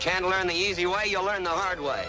can't 0.00 0.26
learn 0.26 0.46
the 0.46 0.54
easy 0.54 0.86
way, 0.86 1.04
you'll 1.08 1.24
learn 1.24 1.44
the 1.44 1.50
hard 1.50 1.78
way. 1.78 2.06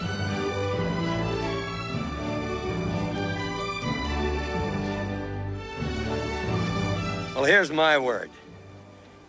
Well, 7.34 7.44
here's 7.44 7.70
my 7.70 7.98
word. 7.98 8.30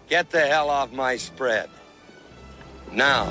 Get 0.07 0.29
the 0.29 0.39
hell 0.39 0.69
off 0.69 0.93
my 0.93 1.17
spread. 1.17 1.69
Now. 2.91 3.25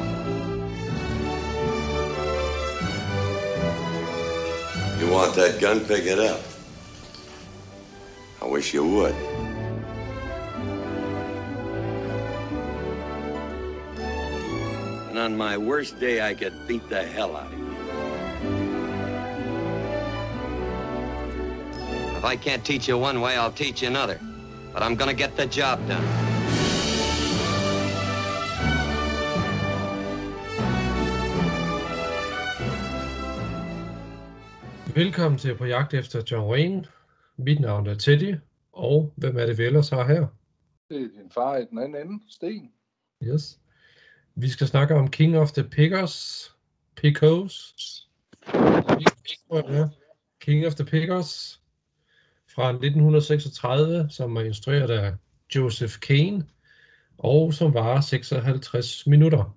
You 4.99 5.11
want 5.11 5.35
that 5.37 5.59
gun? 5.61 5.81
Pick 5.81 6.05
it 6.05 6.19
up. 6.19 6.43
I 8.43 8.47
wish 8.47 8.75
you 8.75 8.87
would. 8.87 9.42
On 15.23 15.37
my 15.37 15.57
worst 15.57 16.01
day, 16.01 16.21
I 16.31 16.35
could 16.35 16.55
beat 16.67 16.89
the 16.89 17.03
hell 17.03 17.37
out 17.37 17.53
of 17.53 17.59
you. 17.59 17.71
If 22.19 22.25
I 22.25 22.37
can't 22.37 22.65
teach 22.65 22.89
you 22.89 22.99
one 22.99 23.21
way, 23.21 23.37
I'll 23.37 23.59
teach 23.65 23.83
you 23.83 23.89
another. 23.89 24.19
But 24.73 24.83
I'm 24.83 24.97
gonna 24.97 25.15
get 25.15 25.37
the 25.37 25.47
job 25.47 25.79
done. 25.89 26.09
Velkommen 34.95 35.39
til 35.39 35.57
På 35.57 35.67
jagt 35.67 35.95
efter 35.95 36.23
John 36.31 36.51
Wayne. 36.51 36.85
Mit 37.37 37.61
navn 37.61 37.87
er 37.87 37.95
Teddy, 37.95 38.35
og 38.73 39.13
hvem 39.17 39.37
er 39.37 39.47
det 39.47 39.59
vi 39.59 39.65
ellers 39.65 39.89
har 39.89 40.07
her? 40.07 40.27
Det 40.89 41.03
er 41.03 41.09
din 41.09 41.31
far 41.31 41.57
i 41.57 41.65
den 41.65 41.79
anden 41.79 42.07
ende, 42.07 42.21
Sten. 42.29 42.71
Yes. 43.23 43.62
Vi 44.35 44.49
skal 44.49 44.67
snakke 44.67 44.95
om 44.95 45.11
King 45.11 45.37
of 45.37 45.53
the 45.53 45.65
Pickers. 45.65 46.49
Pickos. 46.97 47.75
King 50.41 50.67
of 50.67 50.75
the 50.75 50.85
Pickers 50.85 51.61
fra 52.55 52.69
1936, 52.69 54.07
som 54.11 54.37
er 54.37 54.41
instrueret 54.41 54.91
af 54.91 55.15
Joseph 55.55 55.99
Kane, 55.99 56.47
og 57.19 57.55
som 57.55 57.75
varer 57.75 58.01
56 58.01 59.07
minutter. 59.07 59.57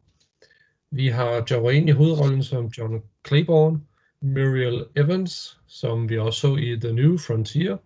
Vi 0.91 1.07
har 1.07 1.45
John 1.51 1.65
Wayne 1.65 1.91
i 1.91 1.93
hovedrollen 1.93 2.43
som 2.43 2.71
John 2.77 3.03
Claiborne, 3.27 3.81
Muriel 4.21 4.85
Evans, 4.95 5.59
som 5.67 6.09
vi 6.09 6.17
også 6.17 6.39
så 6.39 6.55
i 6.55 6.79
The 6.79 6.93
New 6.93 7.17
Frontier. 7.17 7.77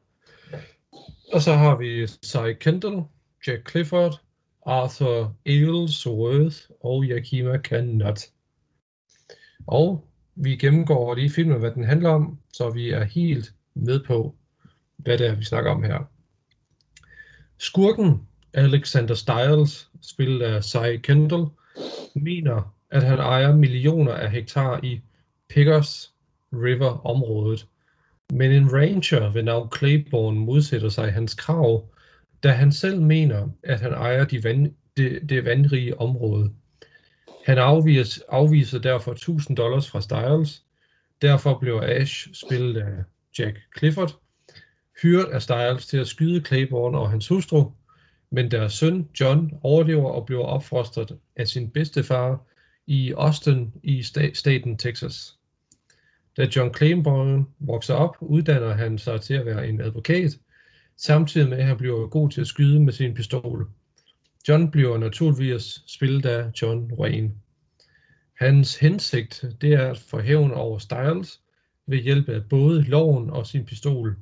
Og 1.33 1.41
så 1.41 1.53
har 1.53 1.75
vi 1.75 2.07
Cy 2.07 2.53
Kendall, 2.59 3.03
Jack 3.47 3.69
Clifford, 3.69 4.21
Arthur 4.69 5.35
Aylesworth 5.45 6.57
og 6.83 7.03
Yakima 7.03 7.57
Cannot. 7.57 8.19
Og 9.67 10.07
vi 10.35 10.55
gennemgår 10.55 11.15
lige 11.15 11.29
filmen, 11.29 11.59
hvad 11.59 11.71
den 11.71 11.83
handler 11.83 12.09
om, 12.09 12.39
så 12.53 12.69
vi 12.69 12.89
er 12.89 13.03
helt 13.03 13.53
med 13.73 13.99
på, 14.03 14.35
hvad 14.97 15.17
det 15.17 15.27
er, 15.27 15.35
vi 15.35 15.43
snakker 15.43 15.71
om 15.71 15.83
her. 15.83 16.09
Skurken, 17.57 18.27
Alexander 18.53 19.15
Stiles, 19.15 19.89
spillet 20.01 20.41
af 20.41 20.63
Cy 20.63 20.97
Kendall, 21.03 21.45
mener, 22.15 22.75
at 22.91 23.03
han 23.03 23.19
ejer 23.19 23.55
millioner 23.55 24.13
af 24.13 24.31
hektar 24.31 24.79
i 24.83 25.01
Pickers 25.49 26.13
River-området. 26.53 27.67
Men 28.33 28.51
en 28.51 28.73
ranger 28.73 29.31
ved 29.31 29.43
navn 29.43 29.69
Claiborne 29.77 30.39
modsætter 30.39 30.89
sig 30.89 31.13
hans 31.13 31.33
krav, 31.33 31.89
da 32.43 32.51
han 32.51 32.71
selv 32.71 33.01
mener, 33.01 33.49
at 33.63 33.79
han 33.79 33.93
ejer 33.93 34.25
de 34.25 34.43
vand, 34.43 34.73
det, 34.97 35.29
det 35.29 35.45
vandrige 35.45 35.99
område. 35.99 36.53
Han 37.45 37.57
afviser, 37.57 38.21
afviser 38.29 38.79
derfor 38.79 39.11
1000 39.11 39.57
dollars 39.57 39.89
fra 39.89 40.01
Styles. 40.01 40.63
Derfor 41.21 41.59
bliver 41.59 41.81
Ash, 41.81 42.33
spillet 42.33 42.77
af 42.81 43.03
Jack 43.39 43.59
Clifford, 43.77 44.19
hyret 45.01 45.25
af 45.25 45.41
Styles 45.41 45.87
til 45.87 45.97
at 45.97 46.07
skyde 46.07 46.45
Claiborne 46.45 46.97
og 46.97 47.09
hans 47.09 47.27
hustru, 47.27 47.71
men 48.31 48.51
deres 48.51 48.73
søn 48.73 49.09
John 49.19 49.51
overlever 49.61 50.09
og 50.09 50.25
bliver 50.25 50.43
opfostret 50.43 51.17
af 51.35 51.47
sin 51.47 51.69
bedstefar 51.69 52.45
i 52.87 53.13
Austin 53.17 53.73
i 53.83 54.03
staten 54.33 54.77
Texas. 54.77 55.35
Da 56.37 56.47
John 56.55 56.73
Claiborne 56.73 57.45
vokser 57.59 57.93
op, 57.93 58.17
uddanner 58.19 58.73
han 58.73 58.97
sig 58.97 59.21
til 59.21 59.33
at 59.33 59.45
være 59.45 59.67
en 59.67 59.81
advokat, 59.81 60.37
samtidig 60.99 61.49
med 61.49 61.57
at 61.57 61.65
han 61.65 61.77
bliver 61.77 62.07
god 62.07 62.29
til 62.29 62.41
at 62.41 62.47
skyde 62.47 62.79
med 62.79 62.93
sin 62.93 63.13
pistol. 63.13 63.69
John 64.47 64.71
bliver 64.71 64.97
naturligvis 64.97 65.83
spillet 65.87 66.25
af 66.25 66.51
John 66.61 66.91
Wayne. 66.93 67.31
Hans 68.37 68.75
hensigt 68.75 69.45
det 69.61 69.73
er 69.73 69.91
at 69.91 69.99
få 69.99 70.19
hævn 70.19 70.51
over 70.51 70.77
Styles 70.77 71.41
ved 71.87 71.97
hjælp 71.97 72.29
af 72.29 72.45
både 72.49 72.83
loven 72.83 73.29
og 73.29 73.47
sin 73.47 73.65
pistol. 73.65 74.17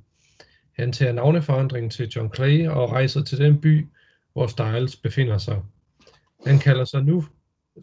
Han 0.72 0.92
tager 0.92 1.14
navneforandring 1.14 1.92
til 1.92 2.10
John 2.10 2.34
Clay 2.36 2.68
og 2.68 2.92
rejser 2.92 3.24
til 3.24 3.38
den 3.38 3.62
by, 3.62 3.88
hvor 4.34 4.48
Styles 4.48 4.96
befinder 4.96 5.38
sig. 5.38 5.62
Han 6.46 6.60
kalder 6.60 6.86
sig 6.86 7.04
nu, 7.04 7.26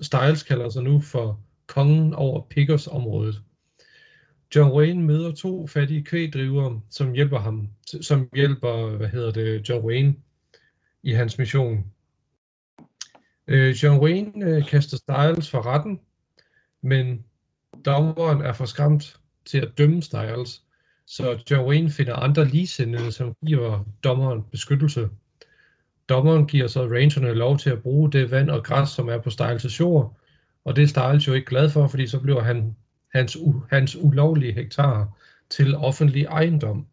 Styles 0.02 0.42
kalder 0.42 0.68
sig 0.68 0.82
nu 0.82 1.00
for 1.00 1.40
kongen 1.66 2.14
over 2.14 2.46
Pickers 2.50 2.86
området. 2.86 3.42
John 4.54 4.72
Wayne 4.72 5.02
møder 5.02 5.32
to 5.32 5.66
fattige 5.66 6.04
kvægdrivere, 6.04 6.80
som 6.90 7.12
hjælper 7.12 7.38
ham, 7.38 7.68
som 8.00 8.28
hjælper, 8.34 8.96
hvad 8.96 9.08
hedder 9.08 9.30
det, 9.30 9.68
John 9.68 9.84
Wayne 9.84 10.14
i 11.02 11.12
hans 11.12 11.38
mission. 11.38 11.84
Øh, 13.46 13.70
John 13.70 14.00
Wayne 14.00 14.46
øh, 14.46 14.66
kaster 14.66 14.96
Styles 14.96 15.50
for 15.50 15.66
retten, 15.66 16.00
men 16.82 17.24
dommeren 17.84 18.42
er 18.42 18.52
for 18.52 18.64
skræmt 18.64 19.20
til 19.44 19.58
at 19.58 19.78
dømme 19.78 20.02
Styles, 20.02 20.62
så 21.06 21.42
John 21.50 21.68
Wayne 21.68 21.90
finder 21.90 22.14
andre 22.14 22.44
ligesindede, 22.44 23.12
som 23.12 23.36
giver 23.46 23.84
dommeren 24.04 24.42
beskyttelse. 24.50 25.08
Dommeren 26.08 26.46
giver 26.46 26.66
så 26.66 26.82
rangerne 26.82 27.34
lov 27.34 27.58
til 27.58 27.70
at 27.70 27.82
bruge 27.82 28.12
det 28.12 28.30
vand 28.30 28.50
og 28.50 28.64
græs, 28.64 28.88
som 28.88 29.08
er 29.08 29.18
på 29.18 29.30
Styles' 29.30 29.80
jord, 29.80 30.16
og 30.64 30.76
det 30.76 30.82
er 30.82 30.86
Styles 30.86 31.28
jo 31.28 31.32
ikke 31.32 31.46
glad 31.46 31.70
for, 31.70 31.86
fordi 31.86 32.06
så 32.06 32.20
bliver 32.20 32.42
han 32.42 32.76
hans, 33.14 33.38
hans 33.70 33.96
ulovlige 33.96 34.52
hektar 34.52 35.18
til 35.50 35.76
offentlig 35.76 36.24
ejendom. 36.24 36.86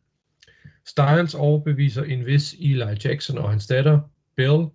Styles 0.85 1.35
overbeviser 1.35 2.03
en 2.03 2.25
vis 2.25 2.53
Eli 2.53 2.85
Jackson 3.05 3.37
og 3.37 3.49
hans 3.49 3.67
datter, 3.67 3.99
Bill, 4.35 4.67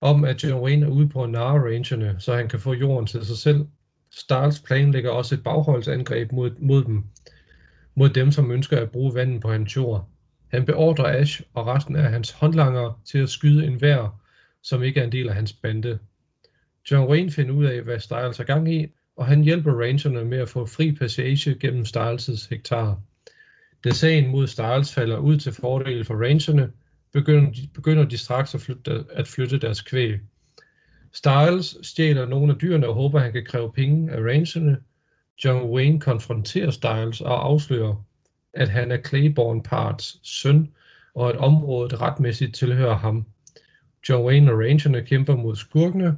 om 0.00 0.24
at 0.24 0.44
John 0.44 0.64
Wayne 0.64 0.86
er 0.86 0.90
ude 0.90 1.08
på 1.08 1.26
Nara-rangerne, 1.26 2.16
så 2.18 2.34
han 2.36 2.48
kan 2.48 2.60
få 2.60 2.74
jorden 2.74 3.06
til 3.06 3.26
sig 3.26 3.36
selv. 3.36 3.66
Styles 4.10 4.60
planlægger 4.60 5.10
også 5.10 5.34
et 5.34 5.42
bagholdsangreb 5.42 6.32
mod, 6.32 6.50
mod 6.58 6.84
dem, 6.84 7.04
mod 7.94 8.08
dem, 8.08 8.32
som 8.32 8.50
ønsker 8.50 8.80
at 8.80 8.90
bruge 8.90 9.14
vandet 9.14 9.42
på 9.42 9.52
hans 9.52 9.76
jord. 9.76 10.08
Han 10.48 10.66
beordrer 10.66 11.20
Ash 11.20 11.42
og 11.54 11.66
resten 11.66 11.96
af 11.96 12.10
hans 12.10 12.30
håndlanger 12.30 13.00
til 13.04 13.18
at 13.18 13.28
skyde 13.28 13.66
en 13.66 13.80
vær, 13.80 14.20
som 14.62 14.82
ikke 14.82 15.00
er 15.00 15.04
en 15.04 15.12
del 15.12 15.28
af 15.28 15.34
hans 15.34 15.52
bande. 15.52 15.98
John 16.90 17.10
Wayne 17.10 17.30
finder 17.30 17.54
ud 17.54 17.64
af, 17.64 17.82
hvad 17.82 17.98
Styles 17.98 18.40
er 18.40 18.44
gang 18.44 18.74
i, 18.74 18.86
og 19.20 19.26
han 19.26 19.42
hjælper 19.42 19.72
rangerne 19.72 20.24
med 20.24 20.38
at 20.38 20.48
få 20.48 20.66
fri 20.66 20.92
passage 20.92 21.54
gennem 21.54 21.84
Styles' 21.84 22.46
hektar. 22.50 23.00
Da 23.84 23.90
sagen 23.90 24.30
mod 24.30 24.46
Styles 24.46 24.94
falder 24.94 25.16
ud 25.18 25.36
til 25.36 25.52
fordel 25.52 26.04
for 26.04 26.14
rangerne, 26.14 26.70
begynder 27.12 27.50
de, 27.50 27.68
begynder 27.74 28.04
de 28.04 28.18
straks 28.18 28.54
at 28.54 28.60
flytte, 28.60 29.04
at 29.10 29.28
flytte 29.28 29.58
deres 29.58 29.80
kvæg. 29.80 30.18
Styles 31.12 31.76
stjæler 31.82 32.26
nogle 32.26 32.52
af 32.52 32.58
dyrene 32.58 32.86
og 32.88 32.94
håber, 32.94 33.18
han 33.18 33.32
kan 33.32 33.44
kræve 33.44 33.72
penge 33.72 34.12
af 34.12 34.20
rangerne. 34.20 34.78
John 35.44 35.70
Wayne 35.70 36.00
konfronterer 36.00 36.70
Styles 36.70 37.20
og 37.20 37.44
afslører, 37.44 38.04
at 38.54 38.68
han 38.68 38.90
er 38.90 38.98
Claiborne 39.08 39.62
Parts 39.62 40.16
søn, 40.22 40.72
og 41.14 41.28
at 41.28 41.36
området 41.36 42.00
retmæssigt 42.00 42.54
tilhører 42.54 42.96
ham. 42.96 43.26
John 44.08 44.24
Wayne 44.24 44.52
og 44.52 44.58
rangerne 44.58 45.02
kæmper 45.02 45.36
mod 45.36 45.56
skurkene, 45.56 46.16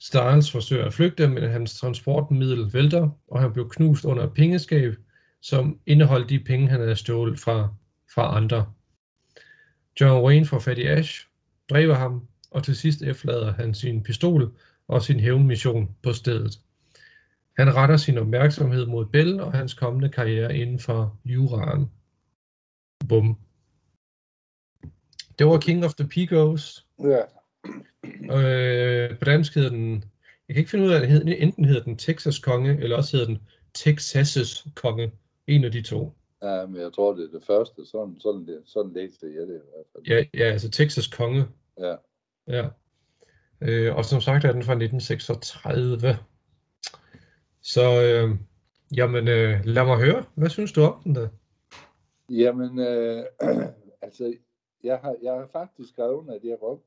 Styles 0.00 0.52
forsøger 0.52 0.84
at 0.84 0.94
flygte, 0.94 1.28
men 1.28 1.50
hans 1.50 1.80
transportmiddel 1.80 2.72
vælter, 2.72 3.10
og 3.28 3.40
han 3.40 3.52
bliver 3.52 3.68
knust 3.68 4.04
under 4.04 4.24
et 4.24 4.34
pengeskab, 4.34 4.94
som 5.40 5.80
indeholdt 5.86 6.30
de 6.30 6.40
penge, 6.40 6.68
han 6.68 6.80
havde 6.80 6.96
stjålet 6.96 7.40
fra, 7.40 7.74
fra 8.14 8.36
andre. 8.36 8.72
John 10.00 10.24
Wayne 10.24 10.46
får 10.46 10.58
fat 10.58 10.78
i 10.78 10.86
Ash, 10.86 11.26
dræber 11.70 11.94
ham, 11.94 12.28
og 12.50 12.64
til 12.64 12.76
sidst 12.76 13.02
efterlader 13.02 13.52
han 13.52 13.74
sin 13.74 14.02
pistol 14.02 14.58
og 14.88 15.02
sin 15.02 15.20
hævnmission 15.20 15.96
på 16.02 16.12
stedet. 16.12 16.60
Han 17.56 17.74
retter 17.74 17.96
sin 17.96 18.18
opmærksomhed 18.18 18.86
mod 18.86 19.06
Bell 19.06 19.40
og 19.40 19.52
hans 19.52 19.74
kommende 19.74 20.08
karriere 20.08 20.56
inden 20.56 20.78
for 20.78 21.18
juraen. 21.24 21.90
Bum. 23.08 23.38
Det 25.38 25.46
var 25.46 25.58
King 25.58 25.84
of 25.84 25.94
the 25.94 26.08
Pigos. 26.08 26.86
Ja. 26.98 27.22
Øh, 28.04 29.18
på 29.18 29.24
dansk 29.24 29.54
hedder 29.54 29.70
den, 29.70 30.04
jeg 30.48 30.54
kan 30.54 30.60
ikke 30.60 30.70
finde 30.70 30.84
ud 30.84 30.92
af, 30.92 31.00
at 31.00 31.42
enten 31.42 31.64
hedder 31.64 31.82
den 31.82 31.96
Texas 31.96 32.38
konge, 32.38 32.78
eller 32.82 32.96
også 32.96 33.16
hedder 33.16 33.26
den 33.26 33.38
Texas' 33.78 34.70
konge. 34.74 35.12
En 35.46 35.64
af 35.64 35.72
de 35.72 35.82
to. 35.82 36.12
Ja, 36.42 36.66
men 36.66 36.80
jeg 36.80 36.92
tror, 36.92 37.14
det 37.14 37.24
er 37.24 37.38
det 37.38 37.46
første. 37.46 37.86
Sådan, 37.86 38.16
sådan, 38.20 38.46
det, 38.46 38.62
sådan 38.64 38.92
læste 38.92 39.26
jeg 39.26 39.46
det 39.46 39.54
i 39.54 39.68
hvert 39.72 39.86
fald. 39.92 40.04
Ja, 40.06 40.24
ja 40.34 40.52
altså 40.52 40.70
Texas 40.70 41.06
konge. 41.06 41.44
Ja. 41.78 41.94
Ja. 42.48 42.68
Øh, 43.60 43.96
og 43.96 44.04
som 44.04 44.20
sagt 44.20 44.44
er 44.44 44.52
den 44.52 44.62
fra 44.62 44.72
1936. 44.72 46.18
Så 47.62 48.02
øh, 48.02 48.36
jamen, 48.96 49.28
øh, 49.28 49.64
lad 49.64 49.84
mig 49.84 49.98
høre. 49.98 50.24
Hvad 50.34 50.48
synes 50.48 50.72
du 50.72 50.82
om 50.82 51.02
den 51.04 51.14
der? 51.14 51.28
Jamen, 52.30 52.78
øh, 52.78 53.24
altså, 54.02 54.34
jeg 54.84 54.98
har, 55.02 55.16
jeg 55.22 55.32
har 55.32 55.48
faktisk 55.52 55.88
skrevet, 55.88 56.30
at 56.30 56.44
jeg 56.44 56.56
godt 56.60 56.80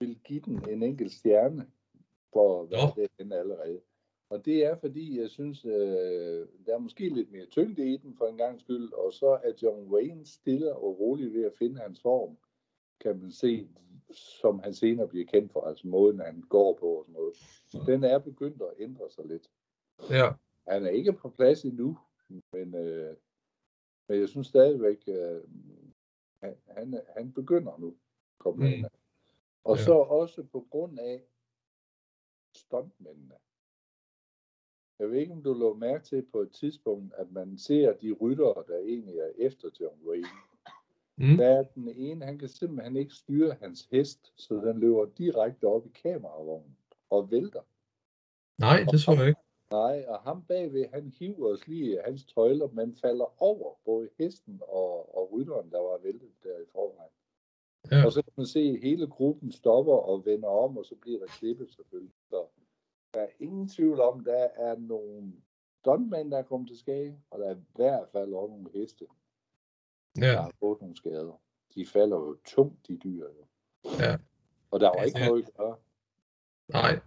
vil 0.00 0.18
give 0.24 0.40
den 0.40 0.68
en 0.68 0.82
enkelt 0.82 1.12
stjerne 1.12 1.70
for 2.32 2.62
at 2.62 2.70
være 2.70 2.92
Nå. 2.96 3.06
den 3.18 3.32
allerede. 3.32 3.80
Og 4.30 4.44
det 4.44 4.64
er, 4.64 4.76
fordi 4.76 5.20
jeg 5.20 5.30
synes, 5.30 5.64
øh, 5.64 6.46
der 6.66 6.74
er 6.74 6.78
måske 6.78 7.08
lidt 7.08 7.32
mere 7.32 7.46
tyngde 7.46 7.92
i 7.92 7.96
den 7.96 8.14
for 8.16 8.26
en 8.26 8.36
gang 8.36 8.60
skyld, 8.60 8.92
og 8.92 9.12
så 9.12 9.26
er 9.44 9.52
John 9.62 9.92
Wayne 9.92 10.26
stille 10.26 10.76
og 10.76 11.00
rolig 11.00 11.32
ved 11.34 11.44
at 11.44 11.52
finde 11.58 11.80
hans 11.80 12.00
form, 12.02 12.38
kan 13.00 13.18
man 13.20 13.32
se, 13.32 13.68
som 14.10 14.58
han 14.58 14.74
senere 14.74 15.08
bliver 15.08 15.26
kendt 15.26 15.52
for, 15.52 15.60
altså 15.60 15.88
måden, 15.88 16.20
han 16.20 16.40
går 16.40 16.74
på 16.80 16.86
og 16.86 17.04
sådan 17.04 17.12
noget. 17.12 17.86
Den 17.86 18.04
er 18.04 18.18
begyndt 18.18 18.62
at 18.62 18.72
ændre 18.78 19.10
sig 19.10 19.24
lidt. 19.26 19.50
Ja, 20.10 20.30
Han 20.68 20.84
er 20.84 20.90
ikke 20.90 21.12
på 21.12 21.28
plads 21.28 21.62
endnu, 21.64 21.98
men, 22.52 22.74
øh, 22.74 23.16
men 24.08 24.20
jeg 24.20 24.28
synes 24.28 24.46
stadigvæk, 24.46 24.98
øh, 25.08 25.42
han, 26.42 26.56
han, 26.68 27.00
han 27.16 27.32
begynder 27.32 27.78
nu 27.78 27.96
komme 28.38 28.64
Mm. 28.64 28.66
mm. 28.70 28.72
ind. 28.72 28.86
Og 29.66 29.76
Ja. 29.76 29.82
så 29.84 29.92
også 29.94 30.42
på 30.42 30.66
grund 30.70 30.98
af 30.98 31.22
stuntmændene. 32.56 33.34
Jeg 34.98 35.10
ved 35.10 35.18
ikke, 35.18 35.32
om 35.32 35.42
du 35.42 35.52
lå 35.52 35.74
mærke 35.74 36.04
til 36.04 36.26
på 36.32 36.40
et 36.40 36.52
tidspunkt, 36.52 37.14
at 37.14 37.32
man 37.32 37.58
ser 37.58 37.92
de 37.92 38.12
ryttere, 38.12 38.64
der 38.68 38.78
egentlig 38.78 39.18
er 39.18 39.30
efter 39.36 39.68
John 39.80 39.98
Wayne. 40.08 40.26
Mm. 41.16 41.36
Der 41.36 41.46
er 41.48 41.62
den 41.62 41.88
ene, 41.88 42.24
han 42.24 42.38
kan 42.38 42.48
simpelthen 42.48 42.96
ikke 42.96 43.14
styre 43.14 43.56
hans 43.60 43.88
hest, 43.90 44.32
så 44.36 44.54
den 44.54 44.78
løber 44.80 45.04
direkte 45.18 45.64
op 45.64 45.86
i 45.86 45.88
kameravognen 45.88 46.76
og 47.10 47.30
vælter. 47.30 47.62
nej, 48.58 48.78
det 48.90 49.00
så 49.00 49.12
jeg 49.12 49.28
ikke. 49.28 49.40
Nej, 49.70 50.04
og 50.08 50.20
ham 50.20 50.44
bagved, 50.44 50.88
han 50.92 51.08
hiver 51.18 51.52
os 51.52 51.66
lige 51.66 52.02
hans 52.04 52.24
tøjler, 52.24 52.68
men 52.68 52.96
falder 52.96 53.42
over 53.42 53.74
både 53.84 54.08
hesten 54.18 54.60
og, 54.68 55.16
og 55.16 55.32
rytteren, 55.32 55.70
der 55.70 55.78
var 55.80 55.98
væltet 55.98 56.30
der 56.42 56.58
i 56.58 56.64
forvejen. 56.72 57.10
Ja. 57.90 58.04
Og 58.04 58.12
så 58.12 58.22
kan 58.22 58.32
man 58.36 58.46
se, 58.46 58.60
at 58.60 58.78
hele 58.82 59.06
gruppen 59.06 59.52
stopper 59.52 59.92
og 59.92 60.24
vender 60.26 60.48
om, 60.48 60.78
og 60.78 60.84
så 60.84 60.94
bliver 61.02 61.18
der 61.18 61.26
klippet 61.26 61.70
selvfølgelig. 61.72 62.14
Så 62.30 62.44
der 63.14 63.20
er 63.20 63.28
ingen 63.40 63.68
tvivl 63.68 64.00
om, 64.00 64.24
der 64.24 64.46
er 64.56 64.76
nogle 64.78 65.32
stuntmænd, 65.80 66.30
der 66.30 66.38
er 66.38 66.42
kommet 66.42 66.68
til 66.68 66.78
skade, 66.78 67.16
og 67.30 67.38
der 67.38 67.46
er 67.50 67.54
i 67.54 67.58
hvert 67.74 68.08
fald 68.12 68.32
også 68.32 68.50
nogle 68.54 68.68
heste, 68.74 69.04
der 70.16 70.26
Ja, 70.26 70.40
har 70.40 70.52
fået 70.60 70.80
nogle 70.80 70.96
skader. 70.96 71.40
De 71.74 71.86
falder 71.86 72.16
jo 72.16 72.36
tungt, 72.46 72.88
de 72.88 72.96
dyr. 73.04 73.24
Jo. 73.24 73.46
Ja. 74.00 74.16
Og 74.70 74.80
der 74.80 74.86
var 74.86 74.94
Altså, 74.94 75.18
ikke 75.18 75.28
noget 75.28 75.44
at 75.48 75.54
gøre. 75.56 75.76
nej. 76.68 77.00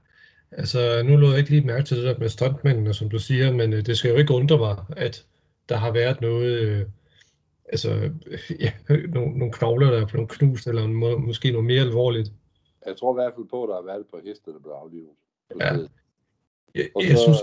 Altså, 0.52 1.04
nu 1.04 1.16
lå 1.18 1.30
jeg 1.30 1.38
ikke 1.38 1.50
lige 1.50 1.66
mærke 1.68 1.86
til 1.86 1.98
det 1.98 2.06
der 2.06 2.20
med 2.20 2.30
stuntmændene, 2.30 2.94
som 2.94 3.10
du 3.10 3.20
siger, 3.20 3.52
men 3.54 3.74
øh, 3.74 3.86
det 3.86 3.98
skal 3.98 4.12
jo 4.12 4.18
ikke 4.18 4.34
undre 4.34 4.58
mig, 4.58 4.86
at 4.98 5.28
der 5.70 5.76
har 5.76 5.92
været 5.92 6.22
noget, 6.22 6.60
øh, 6.60 6.86
altså, 7.70 7.90
ja, 8.66 8.72
nogle, 9.10 9.38
nogle 9.38 9.54
knogler, 9.54 9.92
der 9.92 10.02
er 10.02 10.06
blevet 10.08 10.30
knust, 10.30 10.68
eller 10.68 10.88
må, 10.88 11.18
måske 11.18 11.52
noget 11.52 11.66
mere 11.66 11.82
alvorligt. 11.82 12.32
Jeg 12.86 12.98
tror 12.98 13.14
i 13.14 13.18
hvert 13.22 13.34
fald 13.36 13.46
på, 13.48 13.64
at 13.64 13.68
der 13.70 13.76
har 13.76 13.82
været 13.84 14.06
på 14.08 14.20
heste, 14.26 14.54
der 14.54 14.60
blev 14.60 14.72
aflivet. 14.72 15.10
Ja. 15.60 15.74
Jeg, 16.76 16.90
jeg 17.02 17.18
så- 17.18 17.24
synes, 17.24 17.38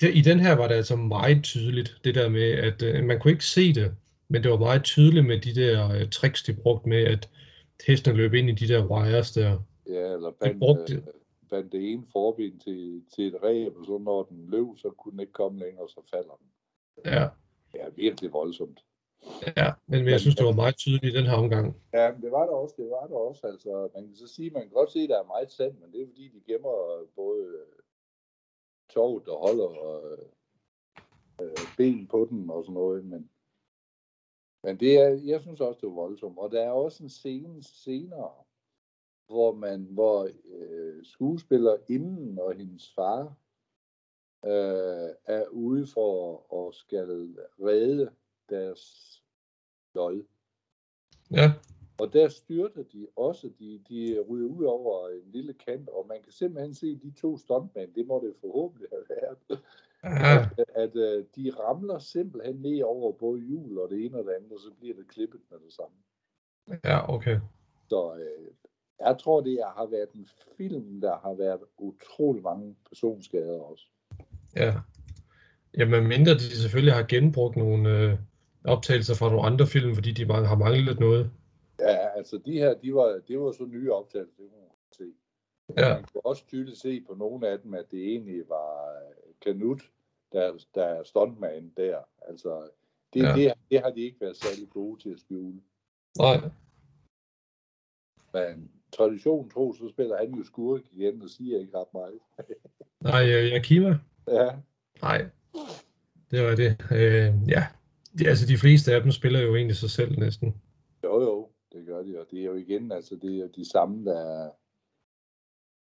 det, 0.00 0.16
i 0.16 0.20
den 0.20 0.40
her 0.40 0.56
var 0.56 0.68
det 0.68 0.74
altså 0.74 0.96
meget 0.96 1.44
tydeligt, 1.44 2.00
det 2.04 2.14
der 2.14 2.28
med, 2.28 2.50
at 2.50 2.82
øh, 2.82 3.04
man 3.04 3.20
kunne 3.20 3.30
ikke 3.32 3.44
se 3.44 3.72
det, 3.74 3.94
men 4.28 4.42
det 4.42 4.50
var 4.50 4.56
meget 4.58 4.84
tydeligt 4.84 5.26
med 5.26 5.40
de 5.40 5.54
der 5.54 5.90
øh, 5.92 6.08
tricks, 6.10 6.42
de 6.42 6.52
brugte 6.54 6.88
med, 6.88 7.04
at 7.04 7.30
hesten 7.86 8.16
løb 8.16 8.34
ind 8.34 8.48
i 8.50 8.52
de 8.52 8.68
der 8.68 8.86
wires 8.86 9.32
der. 9.32 9.58
Ja, 9.88 10.12
eller 10.14 10.28
De 10.30 10.34
band, 10.40 10.58
brugte- 10.60 10.94
øh, 10.94 11.02
band 11.50 11.70
det 11.70 11.92
ene 11.92 12.02
forben 12.12 12.58
til, 12.58 13.02
til 13.14 13.26
et 13.26 13.34
ræb, 13.42 13.76
og 13.76 13.84
så 13.86 13.98
når 13.98 14.22
den 14.22 14.50
løb, 14.50 14.66
så 14.76 14.90
kunne 14.98 15.12
den 15.12 15.20
ikke 15.20 15.32
komme 15.32 15.58
længere, 15.58 15.82
og 15.82 15.88
så 15.90 16.00
falder 16.10 16.38
den. 16.40 16.46
Ja, 17.12 17.28
er 17.80 17.90
virkelig 17.96 18.32
voldsomt 18.32 18.80
ja. 19.56 19.72
Men, 19.86 20.04
men 20.04 20.12
jeg 20.12 20.20
synes, 20.20 20.36
det 20.36 20.46
var 20.46 20.52
meget 20.52 20.76
tydeligt 20.76 21.14
i 21.14 21.18
den 21.18 21.26
her 21.26 21.36
omgang. 21.36 21.76
Ja, 21.92 22.12
men 22.12 22.22
det 22.22 22.30
var 22.30 22.46
der 22.46 22.52
også, 22.52 22.74
det 22.78 22.90
var 22.90 23.06
der 23.06 23.16
også. 23.16 23.46
Altså, 23.46 23.88
man 23.94 24.06
kan 24.06 24.16
så 24.16 24.28
sige, 24.28 24.50
man 24.50 24.62
kan 24.62 24.70
godt 24.70 24.92
se, 24.92 25.00
at 25.00 25.08
der 25.08 25.18
er 25.20 25.32
meget 25.34 25.50
sand, 25.50 25.74
men 25.78 25.92
det 25.92 26.02
er 26.02 26.06
fordi, 26.06 26.28
de 26.28 26.52
gemmer 26.52 27.06
både 27.16 27.46
øh, 27.46 27.82
toget 28.90 29.28
og 29.28 29.38
holder 29.46 29.64
og 29.64 30.18
øh, 31.42 31.52
ben 31.76 32.06
på 32.06 32.26
den 32.30 32.50
og 32.50 32.64
sådan 32.64 32.74
noget, 32.74 33.04
men 33.04 33.30
men 34.62 34.80
det 34.80 34.98
er, 34.98 35.08
jeg 35.08 35.40
synes 35.40 35.60
også, 35.60 35.80
det 35.80 35.88
var 35.88 35.94
voldsomt. 35.94 36.38
Og 36.38 36.50
der 36.50 36.62
er 36.62 36.70
også 36.70 37.02
en 37.02 37.08
scene 37.08 37.62
senere, 37.62 38.32
hvor 39.26 39.52
man, 39.52 39.84
hvor 39.90 40.30
øh, 40.44 41.04
skuespiller 41.04 41.76
inden 41.88 42.38
og 42.38 42.54
hendes 42.54 42.94
far 42.94 43.22
øh, 44.44 45.10
er 45.24 45.48
ude 45.48 45.86
for 45.86 46.68
at 46.68 46.74
skal 46.74 47.28
redde 47.60 48.10
deres 48.50 48.82
lod. 49.94 50.24
Ja, 51.30 51.52
Og 51.98 52.12
der 52.12 52.28
styrter 52.28 52.82
de 52.82 53.06
også, 53.16 53.50
de, 53.58 53.80
de 53.88 54.20
ryger 54.28 54.48
ud 54.48 54.64
over 54.64 55.08
en 55.08 55.32
lille 55.32 55.54
kant, 55.66 55.88
og 55.88 56.06
man 56.08 56.22
kan 56.22 56.32
simpelthen 56.32 56.74
se 56.74 56.96
de 56.96 57.10
to 57.10 57.38
stuntmænd, 57.38 57.94
det 57.94 58.06
må 58.06 58.24
det 58.26 58.34
forhåbentlig 58.40 58.88
have 58.92 59.04
været, 59.08 59.62
ja, 60.04 60.48
at, 60.58 60.64
at 60.74 60.94
uh, 60.96 61.24
de 61.36 61.50
ramler 61.50 61.98
simpelthen 61.98 62.56
ned 62.56 62.82
over 62.82 63.12
både 63.12 63.40
hjul 63.40 63.78
og 63.78 63.90
det 63.90 64.04
ene 64.04 64.18
og 64.18 64.24
det 64.24 64.32
andet, 64.32 64.52
og 64.52 64.60
så 64.60 64.70
bliver 64.80 64.96
det 64.96 65.08
klippet 65.08 65.40
med 65.50 65.58
det 65.66 65.72
samme. 65.72 65.96
ja, 66.84 67.14
okay. 67.14 67.38
Så 67.88 68.12
uh, 68.12 68.54
jeg 69.06 69.16
tror, 69.20 69.40
det 69.40 69.58
har 69.76 69.86
været 69.86 70.12
en 70.12 70.28
film, 70.56 71.00
der 71.00 71.18
har 71.18 71.34
været 71.34 71.60
utrolig 71.78 72.42
mange 72.42 72.76
personskader 72.88 73.60
også. 73.60 73.84
Ja. 74.56 74.74
Jamen, 75.78 76.08
mindre 76.08 76.34
de 76.34 76.40
selvfølgelig 76.40 76.94
har 76.94 77.06
genbrugt 77.08 77.56
nogle 77.56 77.88
øh, 77.90 78.18
optagelser 78.64 79.14
fra 79.14 79.28
nogle 79.30 79.46
andre 79.46 79.66
film, 79.66 79.94
fordi 79.94 80.12
de 80.12 80.24
har 80.26 80.56
manglet 80.56 81.00
noget. 81.00 81.30
Ja, 81.80 82.08
altså 82.16 82.38
de 82.46 82.52
her, 82.52 82.74
de 82.74 82.94
var, 82.94 83.20
det 83.28 83.40
var 83.40 83.52
så 83.52 83.64
nye 83.64 83.92
optagelser, 83.92 84.42
det 84.42 84.50
kunne 84.50 84.60
man 84.60 84.70
se. 84.92 85.04
Ja, 85.76 85.94
Man 85.94 86.04
kunne 86.12 86.26
også 86.26 86.46
tydeligt 86.46 86.78
se 86.78 87.00
på 87.00 87.14
nogle 87.14 87.48
af 87.48 87.58
dem, 87.60 87.74
at 87.74 87.84
det 87.90 88.02
egentlig 88.08 88.48
var 88.48 88.92
øh, 88.92 89.34
Canut, 89.44 89.90
der, 90.32 90.64
der 90.74 90.84
er 90.84 91.02
stuntman 91.02 91.72
der. 91.76 91.98
Altså, 92.28 92.68
det, 93.14 93.22
Ja. 93.22 93.32
det, 93.36 93.52
det 93.70 93.80
har 93.80 93.90
de 93.90 94.00
ikke 94.00 94.20
været 94.20 94.36
særlig 94.36 94.70
gode 94.70 95.02
til 95.02 95.10
at 95.10 95.18
skjule. 95.20 95.60
nej, 96.18 96.40
Men 98.32 98.70
traditionen 98.92 99.50
tro, 99.50 99.72
så 99.72 99.88
spiller 99.88 100.16
han 100.16 100.34
jo 100.34 100.44
skurk 100.44 100.80
igen 100.92 101.22
og 101.22 101.30
siger 101.30 101.58
ikke 101.60 101.78
ret 101.78 101.94
meget. 101.94 102.18
nej, 103.00 103.22
øh, 103.32 103.52
Yakima? 103.52 103.98
Ja, 104.28 104.50
Nej, 105.02 105.26
det 106.30 106.42
var 106.44 106.54
det. 106.56 106.76
Øh, 106.92 107.34
ja, 107.48 107.66
de, 108.18 108.28
altså 108.28 108.46
de 108.46 108.58
fleste 108.58 108.94
af 108.94 109.02
dem 109.02 109.10
spiller 109.12 109.40
jo 109.40 109.56
egentlig 109.56 109.76
sig 109.76 109.90
selv 109.90 110.18
næsten. 110.18 110.54
jo 111.04 111.20
jo, 111.22 111.48
det 111.72 111.86
gør 111.86 112.02
de, 112.02 112.20
og 112.20 112.26
det 112.30 112.40
er 112.40 112.44
jo 112.44 112.54
igen, 112.54 112.92
altså 112.92 113.16
det 113.16 113.34
er 113.34 113.38
jo 113.40 113.46
de 113.56 113.70
samme, 113.70 114.04
der 114.04 114.20
er 114.20 114.50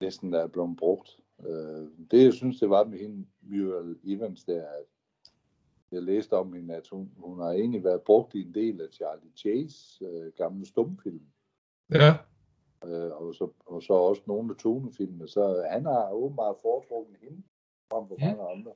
næsten 0.04 0.32
der 0.32 0.40
er 0.42 0.46
blevet 0.46 0.76
brugt. 0.76 1.20
Øh, 1.46 1.88
det 2.10 2.24
jeg 2.24 2.32
synes, 2.32 2.58
det 2.60 2.70
var 2.70 2.84
med 2.84 2.98
hende, 2.98 3.26
Muriel 3.40 3.96
Evans 4.04 4.44
der, 4.44 4.66
at 4.68 4.84
jeg 5.92 6.02
læste 6.02 6.32
om 6.32 6.52
hende, 6.52 6.74
at 6.74 6.88
hun, 6.88 7.12
hun 7.16 7.38
har 7.40 7.50
egentlig 7.50 7.84
været 7.84 8.02
brugt 8.02 8.34
i 8.34 8.42
en 8.42 8.54
del 8.54 8.80
af 8.80 8.86
Charlie 8.92 9.30
Chase 9.36 10.04
øh, 10.04 10.32
gamle 10.36 10.66
stumfilm. 10.66 11.22
Ja, 11.90 12.10
øh, 12.84 13.10
og, 13.12 13.34
så, 13.34 13.48
og 13.66 13.82
så 13.82 13.92
også 13.92 14.22
nogle 14.26 14.50
af 14.50 14.56
tonefilmene. 14.56 15.28
Så 15.28 15.66
han 15.70 15.84
har 15.84 16.10
åbenbart 16.12 16.56
foretrukket 16.62 17.16
hende 17.20 17.42
frem 17.92 18.08
for 18.08 18.16
Ja. 18.20 18.36
mange 18.36 18.50
andre. 18.50 18.72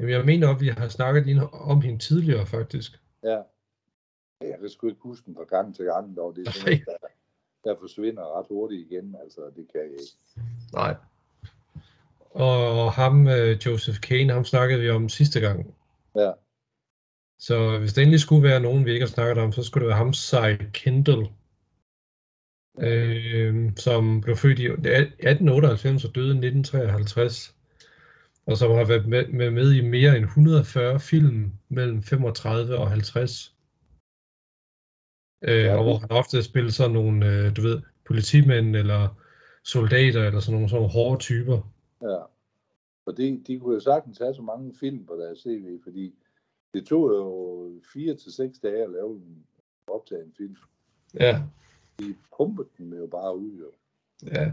Jamen, 0.00 0.12
jeg 0.12 0.24
mener, 0.24 0.48
at 0.48 0.60
vi 0.60 0.68
har 0.68 0.88
snakket 0.88 1.48
om 1.52 1.80
hende 1.80 1.98
tidligere, 1.98 2.46
faktisk. 2.46 3.00
Ja. 3.22 3.42
Jeg 4.40 4.56
kan 4.60 4.68
sgu 4.68 4.86
ikke 4.86 5.00
huske 5.00 5.26
den 5.26 5.34
fra 5.34 5.44
gang 5.44 5.76
til 5.76 5.84
gang, 5.84 6.16
dog. 6.16 6.36
Det 6.36 6.48
er 6.48 6.52
sådan 6.52 6.72
noget, 6.72 6.86
der, 6.86 7.08
der 7.70 7.80
forsvinder 7.80 8.38
ret 8.38 8.46
hurtigt 8.48 8.90
igen. 8.90 9.16
Altså, 9.22 9.40
det 9.56 9.66
kan 9.72 9.80
jeg 9.80 9.90
ikke. 9.90 10.12
Nej. 10.72 10.96
Og 12.30 12.92
ham, 12.92 13.28
øh, 13.28 13.58
Joseph 13.66 14.00
Kane, 14.00 14.32
ham 14.32 14.44
snakkede 14.44 14.80
vi 14.80 14.90
om 14.90 15.08
sidste 15.08 15.40
gang. 15.40 15.74
Ja, 16.16 16.32
Så 17.38 17.78
hvis 17.78 17.92
der 17.92 18.02
endelig 18.02 18.20
skulle 18.20 18.48
være 18.48 18.60
nogen, 18.60 18.84
vi 18.84 18.92
ikke 18.92 19.06
har 19.06 19.10
snakket 19.10 19.44
om, 19.44 19.52
så 19.52 19.62
skulle 19.62 19.82
det 19.82 19.88
være 19.88 19.98
ham, 19.98 20.12
Cy 20.12 20.64
Kendall, 20.72 21.28
øh, 22.78 23.76
som 23.76 24.20
blev 24.20 24.36
født 24.36 24.58
i 24.58 24.66
1898 24.66 26.04
og 26.04 26.14
døde 26.14 26.34
i 26.34 26.38
1953. 26.38 27.59
Og 28.50 28.56
som 28.56 28.70
har 28.70 28.84
været 28.84 29.08
med, 29.08 29.26
med, 29.28 29.50
med 29.50 29.72
i 29.72 29.80
mere 29.88 30.16
end 30.16 30.24
140 30.24 31.00
film 31.00 31.52
mellem 31.68 32.02
35 32.02 32.76
og 32.78 32.90
50. 32.90 33.54
Øh, 35.42 35.64
Ja. 35.64 35.76
og 35.76 35.82
hvor 35.82 35.96
han 35.98 36.10
ofte 36.10 36.42
spiller 36.42 36.70
sådan 36.70 36.92
nogle, 36.92 37.26
øh, 37.46 37.56
du 37.56 37.62
ved, 37.62 37.82
politimænd 38.06 38.76
eller 38.76 39.20
soldater 39.64 40.22
eller 40.26 40.40
sådan 40.40 40.54
nogle, 40.54 40.68
sådan 40.68 40.80
nogle 40.80 40.92
hårde 40.92 41.20
typer. 41.20 41.58
ja. 42.02 42.18
Og 43.06 43.16
det, 43.16 43.46
de 43.46 43.58
kunne 43.58 43.74
jo 43.74 43.80
sagtens 43.80 44.18
have 44.18 44.34
så 44.34 44.42
mange 44.42 44.74
film 44.80 45.06
på 45.06 45.14
deres 45.16 45.38
CV, 45.38 45.82
fordi 45.82 46.14
det 46.74 46.86
tog 46.86 47.10
jo 47.10 47.80
fire 47.92 48.14
til 48.14 48.32
seks 48.32 48.58
dage 48.58 48.82
at 48.84 48.90
lave 48.90 49.16
en 49.16 49.44
optage 49.86 50.22
en 50.22 50.32
film. 50.36 50.56
Ja, 51.14 51.42
De 51.98 52.14
pumpede 52.36 52.68
den 52.78 52.92
jo 52.92 53.06
bare 53.06 53.36
ud, 53.38 53.52
jo. 53.58 53.70
ja. 54.26 54.52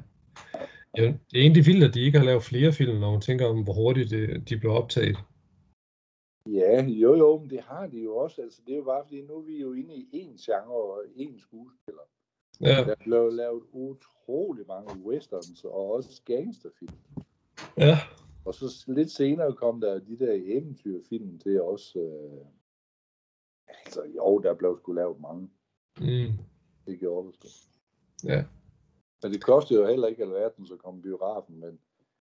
Ja, 0.97 1.03
det 1.03 1.37
er 1.37 1.41
egentlig 1.41 1.65
vildt, 1.65 1.83
at 1.83 1.93
de 1.93 2.01
ikke 2.01 2.17
har 2.17 2.25
lavet 2.25 2.43
flere 2.43 2.71
film, 2.73 2.97
når 2.99 3.11
man 3.11 3.21
tænker 3.21 3.45
om, 3.45 3.63
hvor 3.63 3.73
hurtigt 3.73 4.09
det, 4.09 4.49
de 4.49 4.57
blev 4.57 4.71
optaget. 4.71 5.17
Ja, 6.45 6.83
jo 6.85 7.15
jo, 7.15 7.39
men 7.39 7.49
det 7.49 7.61
har 7.61 7.87
de 7.87 7.99
jo 8.03 8.17
også. 8.17 8.41
Altså, 8.41 8.61
det 8.65 8.73
er 8.73 8.77
jo 8.77 8.83
bare 8.83 9.03
fordi, 9.05 9.21
nu 9.21 9.37
er 9.37 9.41
vi 9.41 9.57
jo 9.61 9.73
inde 9.73 9.95
i 9.95 10.09
én 10.13 10.45
genre 10.45 10.73
og 10.93 11.03
én 11.15 11.39
skuespiller. 11.41 12.01
Ja, 12.61 12.83
Der 12.83 12.95
blev 12.99 13.31
lavet 13.31 13.63
utrolig 13.71 14.65
mange 14.67 15.05
westerns 15.05 15.63
og 15.63 15.91
også 15.91 16.21
gangsterfilm. 16.25 16.93
ja, 17.77 17.97
Og 18.45 18.53
så 18.53 18.83
lidt 18.87 19.11
senere 19.11 19.53
kom 19.53 19.81
der 19.81 19.99
de 19.99 20.19
der 20.19 20.33
eventyrfilm 20.45 21.39
til 21.39 21.61
også. 21.61 21.99
Øh... 21.99 22.45
Altså, 23.85 24.01
jo, 24.15 24.39
der 24.43 24.53
blev 24.53 24.77
sgu 24.81 24.91
lavet 24.93 25.19
mange. 25.21 25.49
mm, 25.99 26.33
Det 26.87 26.99
gjorde 26.99 27.27
det 27.27 27.35
sgu. 27.35 27.47
ja, 28.29 28.43
Men 29.23 29.33
det 29.33 29.43
kostede 29.43 29.79
jo 29.79 29.87
heller 29.87 30.07
ikke 30.07 30.23
alverden 30.23 30.67
komme 30.77 30.99
i 30.99 31.03
biografen, 31.03 31.59
men, 31.59 31.79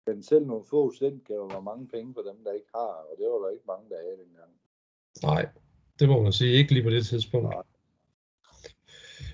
men 0.06 0.22
selv 0.22 0.46
nogle 0.46 0.64
få 0.70 0.92
jo 1.30 1.44
være 1.44 1.62
mange 1.62 1.88
penge 1.88 2.14
for 2.14 2.22
dem, 2.22 2.44
der 2.44 2.52
ikke 2.52 2.70
har, 2.74 3.06
og 3.10 3.14
det 3.18 3.26
var 3.26 3.38
der 3.38 3.50
ikke 3.50 3.64
mange, 3.66 3.88
der 3.90 3.96
havde 3.96 4.18
dengang. 4.24 4.52
nej, 5.22 5.48
det 5.98 6.08
må 6.08 6.22
man 6.22 6.32
sige, 6.32 6.52
ikke 6.52 6.72
lige 6.72 6.82
på 6.82 6.90
det 6.90 7.06
tidspunkt. 7.06 7.48
Nej. 7.48 7.62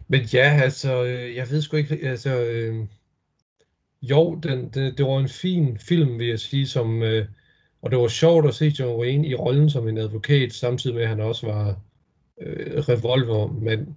Men 0.08 0.20
ja, 0.20 0.60
altså, 0.62 1.04
øh, 1.04 1.36
jeg 1.36 1.50
ved 1.50 1.62
sgu 1.62 1.76
ikke, 1.76 1.98
altså, 2.02 2.40
øh, 2.40 2.86
jo, 4.02 4.34
den, 4.42 4.68
den, 4.68 4.96
det 4.96 5.06
var 5.06 5.18
en 5.18 5.28
fin 5.28 5.78
film, 5.78 6.18
vil 6.18 6.28
jeg 6.28 6.38
sige, 6.38 6.66
som, 6.66 7.02
øh, 7.02 7.26
og 7.82 7.90
det 7.90 7.98
var 7.98 8.08
sjovt 8.08 8.46
at 8.46 8.54
se 8.54 8.66
John 8.78 9.00
Wayne 9.00 9.28
i 9.28 9.34
rollen 9.34 9.70
som 9.70 9.88
en 9.88 9.98
advokat, 9.98 10.52
samtidig 10.52 10.94
med, 10.96 11.02
at 11.02 11.08
han 11.08 11.20
også 11.20 11.46
var 11.46 11.80
øh, 12.40 12.78
revolvermand. 12.88 13.94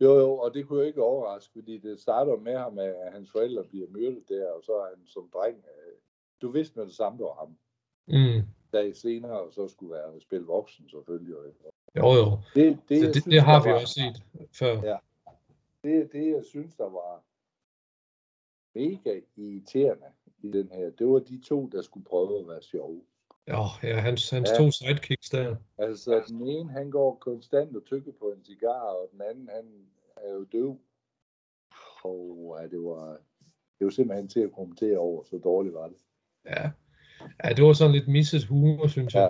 Jo, 0.00 0.18
jo, 0.18 0.32
og 0.38 0.54
det 0.54 0.66
kunne 0.66 0.78
jo 0.80 0.86
ikke 0.86 1.02
overraske, 1.02 1.52
fordi 1.52 1.78
det 1.78 2.00
starter 2.00 2.36
med 2.36 2.56
ham, 2.56 2.78
at 2.78 3.12
hans 3.12 3.30
forældre 3.30 3.64
bliver 3.64 3.86
myrdet 3.90 4.28
der, 4.28 4.50
og 4.52 4.62
så 4.64 4.72
er 4.72 4.88
han 4.88 5.06
som 5.06 5.30
dreng, 5.32 5.56
øh, 5.56 5.92
du 6.42 6.50
vidste 6.50 6.78
med 6.78 6.86
det 6.86 6.94
samme, 6.94 7.18
det 7.18 7.24
var 7.24 7.34
ham. 7.34 7.56
Mm, 8.06 8.46
Dag 8.72 8.96
senere, 8.96 9.52
så 9.52 9.68
skulle 9.68 9.92
være 9.92 10.20
spille 10.20 10.46
voksen 10.46 10.88
selvfølgelig. 10.88 11.36
Og 11.36 11.44
jo, 11.96 12.12
jo, 12.12 12.38
det, 12.54 12.78
det, 12.88 12.96
jeg 13.00 13.06
det, 13.06 13.22
synes, 13.22 13.24
det 13.24 13.42
har 13.42 13.62
vi 13.64 13.70
var- 13.70 13.80
også 13.80 13.94
set 13.94 14.22
før. 14.52 14.82
Ja. 14.82 14.96
det, 15.82 16.12
det, 16.12 16.26
jeg 16.34 16.44
synes, 16.44 16.74
der 16.74 16.88
var 16.90 17.22
mega 18.74 19.20
irriterende 19.36 20.06
i 20.42 20.50
den 20.50 20.68
her, 20.72 20.90
det 20.90 21.06
var 21.08 21.18
de 21.18 21.40
to, 21.40 21.66
der 21.66 21.82
skulle 21.82 22.04
prøve 22.04 22.40
at 22.40 22.48
være 22.48 22.62
sjove. 22.62 23.02
Ja, 23.48 23.62
ja 23.82 23.96
hans, 24.00 24.30
hans 24.30 24.50
Ja. 24.50 24.56
to 24.64 24.70
sidekicks 24.70 25.30
der. 25.30 25.56
Altså, 25.78 26.22
den 26.28 26.46
ene, 26.46 26.70
han 26.70 26.90
går 26.90 27.14
konstant 27.20 27.76
og 27.76 27.84
tykker 27.84 28.12
på 28.20 28.24
en 28.36 28.44
cigar, 28.44 28.80
og 28.80 29.08
den 29.12 29.20
anden, 29.30 29.48
han 29.54 29.64
er 30.16 30.32
jo 30.32 30.44
døv. 30.52 30.78
Og 32.04 32.58
ja, 32.60 32.66
det 32.68 32.80
var, 32.84 33.16
det 33.78 33.84
var 33.84 33.90
simpelthen 33.90 34.28
til 34.28 34.40
at 34.40 34.52
kommentere 34.52 34.98
over, 34.98 35.24
så 35.24 35.38
dårligt 35.38 35.74
var 35.74 35.88
det. 35.88 35.96
Ja. 36.46 36.70
ja, 37.44 37.52
det 37.52 37.64
var 37.64 37.72
sådan 37.72 37.92
lidt 37.94 38.08
misset 38.08 38.44
humor, 38.44 38.86
synes 38.86 39.14
jeg. 39.14 39.22
Ja. 39.22 39.28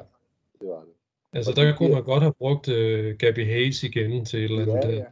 Det 0.61 0.69
var 0.69 0.81
det. 0.81 0.93
Altså, 1.33 1.51
Og 1.51 1.57
der 1.57 1.65
det 1.65 1.79
kunne 1.79 1.93
man 1.95 2.05
godt 2.05 2.23
have 2.23 2.35
brugt 2.35 2.69
uh, 2.69 3.17
Gabby 3.19 3.45
Hayes 3.47 3.83
igen 3.83 4.25
til 4.25 4.39
et 4.45 4.51
eller 4.51 4.75
andet. 4.77 4.89
Ja, 4.93 4.97
ja. 4.97 5.05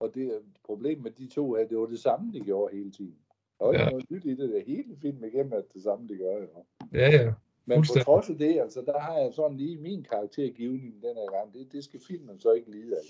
Og 0.00 0.14
det 0.14 0.38
problemet 0.64 1.02
med 1.02 1.10
de 1.10 1.26
to 1.26 1.54
er, 1.56 1.64
det 1.66 1.78
var 1.78 1.86
det 1.86 1.98
samme, 2.00 2.32
de 2.32 2.40
gjorde 2.40 2.76
hele 2.76 2.90
tiden. 2.90 3.16
Var 3.60 3.72
ikke 3.72 3.84
Ja. 3.84 3.90
noget 3.90 4.10
nyt 4.10 4.24
i 4.24 4.30
det 4.34 4.50
der 4.50 4.62
hele 4.66 4.96
filmen 5.02 5.24
igennem, 5.24 5.52
at 5.52 5.64
det 5.74 5.82
samme, 5.82 6.08
de 6.08 6.16
gør. 6.16 6.36
Jo. 6.36 6.64
ja, 6.92 7.10
ja. 7.10 7.32
Men 7.64 7.78
på 7.78 7.98
trods 8.04 8.30
af 8.30 8.38
det, 8.38 8.60
altså, 8.60 8.80
der 8.86 8.98
har 8.98 9.18
jeg 9.18 9.32
sådan 9.34 9.56
lige 9.56 9.76
min 9.76 10.02
karaktergivning 10.04 11.02
den 11.02 11.16
her 11.16 11.30
gang. 11.38 11.54
Det, 11.54 11.72
det 11.72 11.84
skal 11.84 12.00
filmen 12.00 12.40
så 12.40 12.52
ikke 12.52 12.70
lide 12.70 12.96
af. 12.96 13.02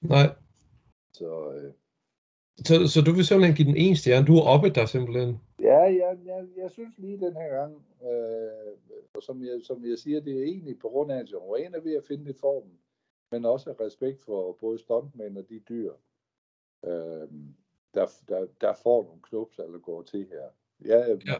Nej. 0.00 0.34
Så 1.12 1.52
øh, 1.52 1.72
Så, 2.64 2.88
så 2.88 3.00
du 3.06 3.12
vil 3.12 3.26
simpelthen 3.26 3.56
give 3.56 3.68
den 3.68 3.76
en 3.76 3.96
stjerne. 3.96 4.26
Du 4.26 4.36
er 4.36 4.42
oppe 4.42 4.70
der 4.70 4.86
simpelthen. 4.86 5.40
ja, 5.60 5.78
jeg, 5.78 6.18
jeg, 6.24 6.46
jeg 6.56 6.70
synes 6.70 6.98
lige 6.98 7.18
den 7.20 7.32
her 7.36 7.48
gang, 7.48 7.86
øh, 8.02 8.76
og 9.14 9.22
som 9.22 9.42
jeg, 9.44 9.60
som 9.62 9.84
jeg 9.84 9.98
siger, 9.98 10.20
det 10.20 10.38
er 10.38 10.42
egentlig 10.42 10.78
på 10.78 10.88
grund 10.88 11.12
af, 11.12 11.18
at 11.18 11.32
John 11.32 11.74
er 11.74 11.80
ved 11.80 11.96
at 11.96 12.04
finde 12.04 12.24
det 12.24 12.36
formen, 12.36 12.78
men 13.32 13.44
også 13.44 13.70
af 13.70 13.80
respekt 13.80 14.24
for 14.24 14.52
både 14.60 14.78
stuntmænd 14.78 15.38
og 15.38 15.48
de 15.48 15.60
dyr, 15.68 15.92
øh, 16.84 17.28
der, 17.94 18.06
der, 18.28 18.46
der 18.60 18.74
får 18.82 19.04
nogle 19.04 19.22
knups 19.22 19.58
eller 19.58 19.78
går 19.78 20.02
til 20.02 20.26
her. 20.30 20.48
Ja, 20.84 21.16
Ja. 21.26 21.34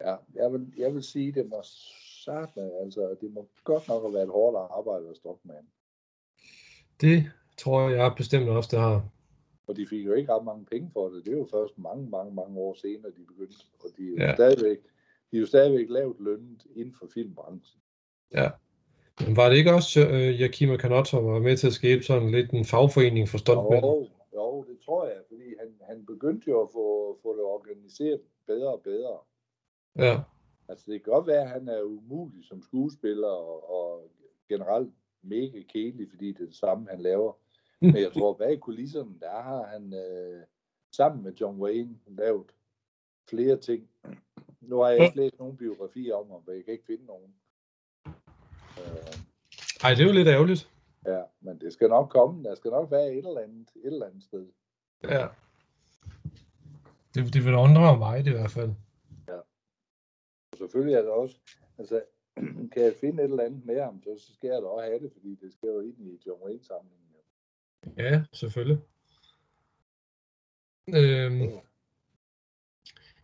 Ja. 0.00 0.16
jeg, 0.34 0.52
vil, 0.52 0.72
jeg 0.76 0.94
vil 0.94 1.02
sige, 1.02 1.32
det 1.32 1.48
må 1.48 1.62
satme, 2.24 2.70
altså 2.82 3.16
det 3.20 3.32
må 3.32 3.48
godt 3.64 3.88
nok 3.88 4.02
have 4.02 4.14
været 4.14 4.28
hårdt 4.28 4.56
arbejde 4.70 5.08
at 5.10 5.16
stuntmand. 5.16 5.66
Det 7.00 7.24
tror 7.58 7.88
jeg 7.90 8.12
bestemt 8.16 8.48
også, 8.48 8.68
det 8.72 8.78
har. 8.78 9.08
Og 9.66 9.76
de 9.76 9.86
fik 9.86 10.06
jo 10.06 10.12
ikke 10.12 10.32
ret 10.32 10.44
mange 10.44 10.64
penge 10.64 10.90
for 10.92 11.08
det. 11.08 11.24
Det 11.24 11.32
er 11.32 11.38
jo 11.38 11.48
først 11.50 11.78
mange, 11.78 12.10
mange, 12.10 12.34
mange 12.34 12.58
år 12.58 12.74
senere, 12.74 13.12
de 13.16 13.24
begyndte. 13.28 13.56
Og 13.80 13.90
de 13.98 14.02
er 14.02 14.10
jo, 14.10 14.16
Ja. 14.18 14.34
stadigvæk, 14.34 14.78
de 15.30 15.36
er 15.36 15.40
jo 15.40 15.46
stadigvæk 15.46 15.86
lavt 15.90 16.20
lønnet 16.20 16.66
inden 16.76 16.94
for 16.98 17.06
filmbranchen. 17.14 17.80
Ja. 18.32 18.50
Men 19.26 19.36
var 19.36 19.48
det 19.48 19.56
ikke 19.56 19.74
også 19.74 20.00
uh, 20.00 20.40
Yakima 20.40 20.76
Kanotto, 20.76 21.16
der 21.16 21.30
var 21.32 21.38
med 21.38 21.56
til 21.56 21.66
at 21.66 21.72
skabe 21.72 22.02
sådan 22.02 22.30
lidt 22.30 22.50
en 22.50 22.64
fagforening 22.64 23.28
for 23.28 23.38
stuntmænd? 23.38 23.84
Jo, 23.84 24.08
jo, 24.34 24.64
det 24.68 24.78
tror 24.84 25.06
jeg, 25.06 25.20
fordi 25.28 25.48
han, 25.60 25.68
han 25.90 26.06
begyndte 26.06 26.50
jo 26.50 26.62
at 26.62 26.68
få, 26.72 27.18
få 27.22 27.36
det 27.36 27.44
organiseret 27.44 28.20
bedre 28.46 28.72
og 28.72 28.80
bedre. 28.84 29.18
Ja. 29.98 30.20
Altså 30.68 30.84
det 30.90 31.04
kan 31.04 31.12
godt 31.12 31.26
være, 31.26 31.42
at 31.42 31.50
han 31.50 31.68
er 31.68 31.82
umulig 31.82 32.44
som 32.44 32.62
skuespiller 32.62 33.28
og, 33.28 33.70
og 33.70 34.10
generelt 34.48 34.92
mega 35.22 35.62
kedelig, 35.72 36.10
fordi 36.10 36.32
det 36.32 36.42
er 36.42 36.46
det 36.46 36.56
samme, 36.56 36.88
han 36.90 37.00
laver. 37.00 37.32
Men 37.80 37.96
jeg 37.96 38.12
tror, 38.12 38.34
bag 38.34 38.60
kulisserne, 38.60 39.20
der 39.20 39.42
har 39.42 39.66
han 39.66 39.94
øh, 39.94 40.42
sammen 40.92 41.22
med 41.22 41.32
John 41.40 41.60
Wayne 41.60 41.98
lavet 42.06 42.46
flere 43.30 43.56
ting. 43.56 43.88
Nu 44.60 44.78
har 44.80 44.88
jeg 44.88 45.04
ikke 45.04 45.16
læst 45.16 45.38
nogen 45.38 45.56
biografier 45.56 46.14
om 46.14 46.30
ham, 46.30 46.44
for 46.44 46.52
jeg 46.52 46.64
kan 46.64 46.72
ikke 46.72 46.86
finde 46.86 47.04
nogen. 47.06 47.34
Øh, 48.78 49.14
Ej, 49.84 49.90
det 49.90 50.00
er 50.00 50.06
jo 50.06 50.12
lidt 50.12 50.28
ærgerligt. 50.28 50.70
ja, 51.06 51.22
men 51.40 51.60
det 51.60 51.72
skal 51.72 51.88
nok 51.88 52.08
komme. 52.08 52.44
Der 52.44 52.54
skal 52.54 52.70
nok 52.70 52.90
være 52.90 53.12
et 53.12 53.26
eller 53.26 53.40
andet, 53.40 53.68
et 53.76 53.86
eller 53.92 54.06
andet 54.06 54.22
sted. 54.22 54.46
Ja. 55.02 55.26
Det, 57.14 57.34
det 57.34 57.44
vil 57.44 57.54
undre 57.54 57.80
mig 57.80 57.98
meget 57.98 58.26
i 58.26 58.30
hvert 58.30 58.50
fald. 58.50 58.72
Selvfølgelig 60.56 60.94
er 60.94 61.02
der 61.02 61.10
også, 61.10 61.36
altså, 61.78 62.02
kan 62.72 62.82
jeg 62.82 62.94
finde 63.00 63.22
et 63.22 63.30
eller 63.30 63.44
andet 63.44 63.64
med 63.66 63.80
ham, 63.80 64.02
så 64.02 64.18
så 64.18 64.34
skal 64.34 64.48
jeg 64.48 64.62
da 64.62 64.66
også 64.66 64.84
have 64.84 65.00
det, 65.00 65.12
fordi 65.12 65.34
det 65.34 65.52
skal 65.52 65.66
jo 65.68 65.80
ind 65.80 66.00
i 66.00 66.20
John 66.26 66.42
Wayne-samlingen. 66.42 67.08
jo. 67.14 67.92
Ja, 68.02 68.24
selvfølgelig. 68.32 68.78
Øhm, 70.88 71.58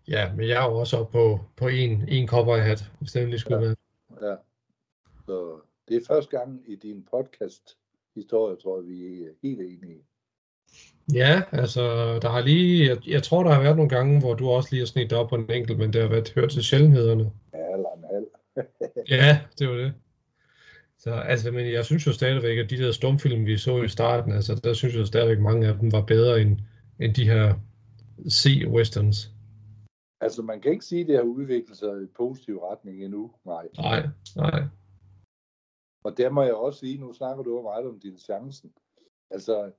ja, 0.08 0.32
men 0.36 0.48
jeg 0.48 0.64
er 0.64 0.70
jo 0.70 0.78
også 0.78 0.96
oppe 0.96 1.12
på, 1.12 1.38
på 1.56 1.68
en, 1.68 2.08
en 2.08 2.28
cowboy-hat, 2.28 2.80
hvis 2.98 3.12
det 3.12 3.20
endelig 3.22 3.40
skulle 3.40 3.56
Ja. 3.60 3.62
være. 3.62 4.28
Ja. 4.30 4.36
Så 5.26 5.60
det 5.88 5.96
er 5.96 6.04
første 6.06 6.38
gang 6.38 6.62
i 6.70 6.76
din 6.76 7.04
podcast 7.04 7.78
historie, 8.14 8.56
tror 8.56 8.78
jeg, 8.80 8.86
vi 8.88 9.22
er 9.24 9.32
helt 9.42 9.60
enige. 9.60 10.04
Ja, 11.14 11.42
altså, 11.52 11.82
der 12.22 12.28
har 12.28 12.40
lige, 12.40 12.88
jeg, 12.88 13.08
jeg 13.08 13.22
tror, 13.22 13.42
der 13.42 13.50
har 13.50 13.62
været 13.62 13.76
nogle 13.76 13.88
gange, 13.88 14.20
hvor 14.20 14.34
du 14.34 14.48
også 14.48 14.68
lige 14.72 14.80
har 14.80 14.86
snedt 14.86 15.12
op 15.12 15.28
på 15.28 15.34
en 15.34 15.50
enkelt, 15.50 15.78
men 15.78 15.92
det 15.92 16.00
har 16.00 16.08
været 16.08 16.32
hørt 16.34 16.50
til 16.50 16.64
sjældenhederne. 16.64 17.30
Ja, 17.54 17.74
eller 17.74 17.88
en 17.96 18.04
halv. 18.14 18.26
Ja, 19.08 19.40
det 19.58 19.68
var 19.68 19.74
det. 19.74 19.92
Så, 20.98 21.10
altså, 21.10 21.50
men 21.50 21.72
jeg 21.72 21.84
synes 21.84 22.06
jo 22.06 22.12
stadigvæk, 22.12 22.58
at 22.58 22.70
de 22.70 22.76
der 22.76 22.92
stumfilm, 22.92 23.46
vi 23.46 23.58
så 23.58 23.82
i 23.82 23.88
starten, 23.88 24.32
altså, 24.32 24.54
der 24.64 24.72
synes 24.72 24.94
jeg 24.96 25.06
stadigvæk, 25.06 25.40
mange 25.40 25.68
af 25.68 25.74
dem 25.78 25.92
var 25.92 26.00
bedre 26.00 26.40
end, 26.40 26.58
end 27.00 27.14
de 27.14 27.24
her 27.24 27.54
C-westerns. 28.30 29.30
Altså, 30.20 30.42
man 30.42 30.60
kan 30.60 30.72
ikke 30.72 30.84
sige, 30.84 31.00
at 31.00 31.08
det 31.08 31.16
har 31.16 31.22
udviklet 31.22 31.78
sig 31.78 32.02
i 32.02 32.06
positiv 32.16 32.58
retning 32.58 33.04
endnu. 33.04 33.30
Nej. 33.44 33.68
Nej, 33.78 34.08
nej. 34.36 34.62
Og 36.04 36.18
der 36.18 36.30
må 36.30 36.42
jeg 36.42 36.54
også 36.54 36.80
sige, 36.80 36.98
nu 36.98 37.12
snakker 37.12 37.42
du 37.42 37.62
meget 37.62 37.86
om 37.86 38.00
din 38.00 38.18
chancen. 38.18 38.72
Altså, 39.30 39.70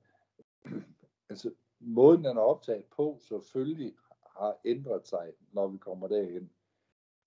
altså 1.30 1.50
måden, 1.80 2.24
den 2.24 2.36
er 2.36 2.40
optaget 2.40 2.84
på, 2.96 3.18
selvfølgelig 3.28 3.94
har 4.36 4.56
ændret 4.64 5.08
sig, 5.08 5.32
når 5.52 5.68
vi 5.68 5.78
kommer 5.78 6.08
derhen. 6.08 6.50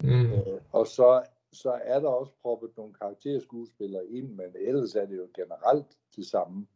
Mm. 0.04 0.32
Øh, 0.32 0.62
og 0.72 0.88
så, 0.88 1.24
så 1.51 1.72
er 1.84 2.00
der 2.00 2.10
også 2.10 2.34
proppet 2.42 2.77
nogle 2.77 2.94
karakterskuespillere 2.94 4.08
ind, 4.08 4.30
men 4.30 4.56
ellers 4.56 4.96
er 4.96 5.06
det 5.06 5.18
jo 5.18 5.27
generelt 5.36 5.98
det 6.15 6.25
samme. 6.25 6.68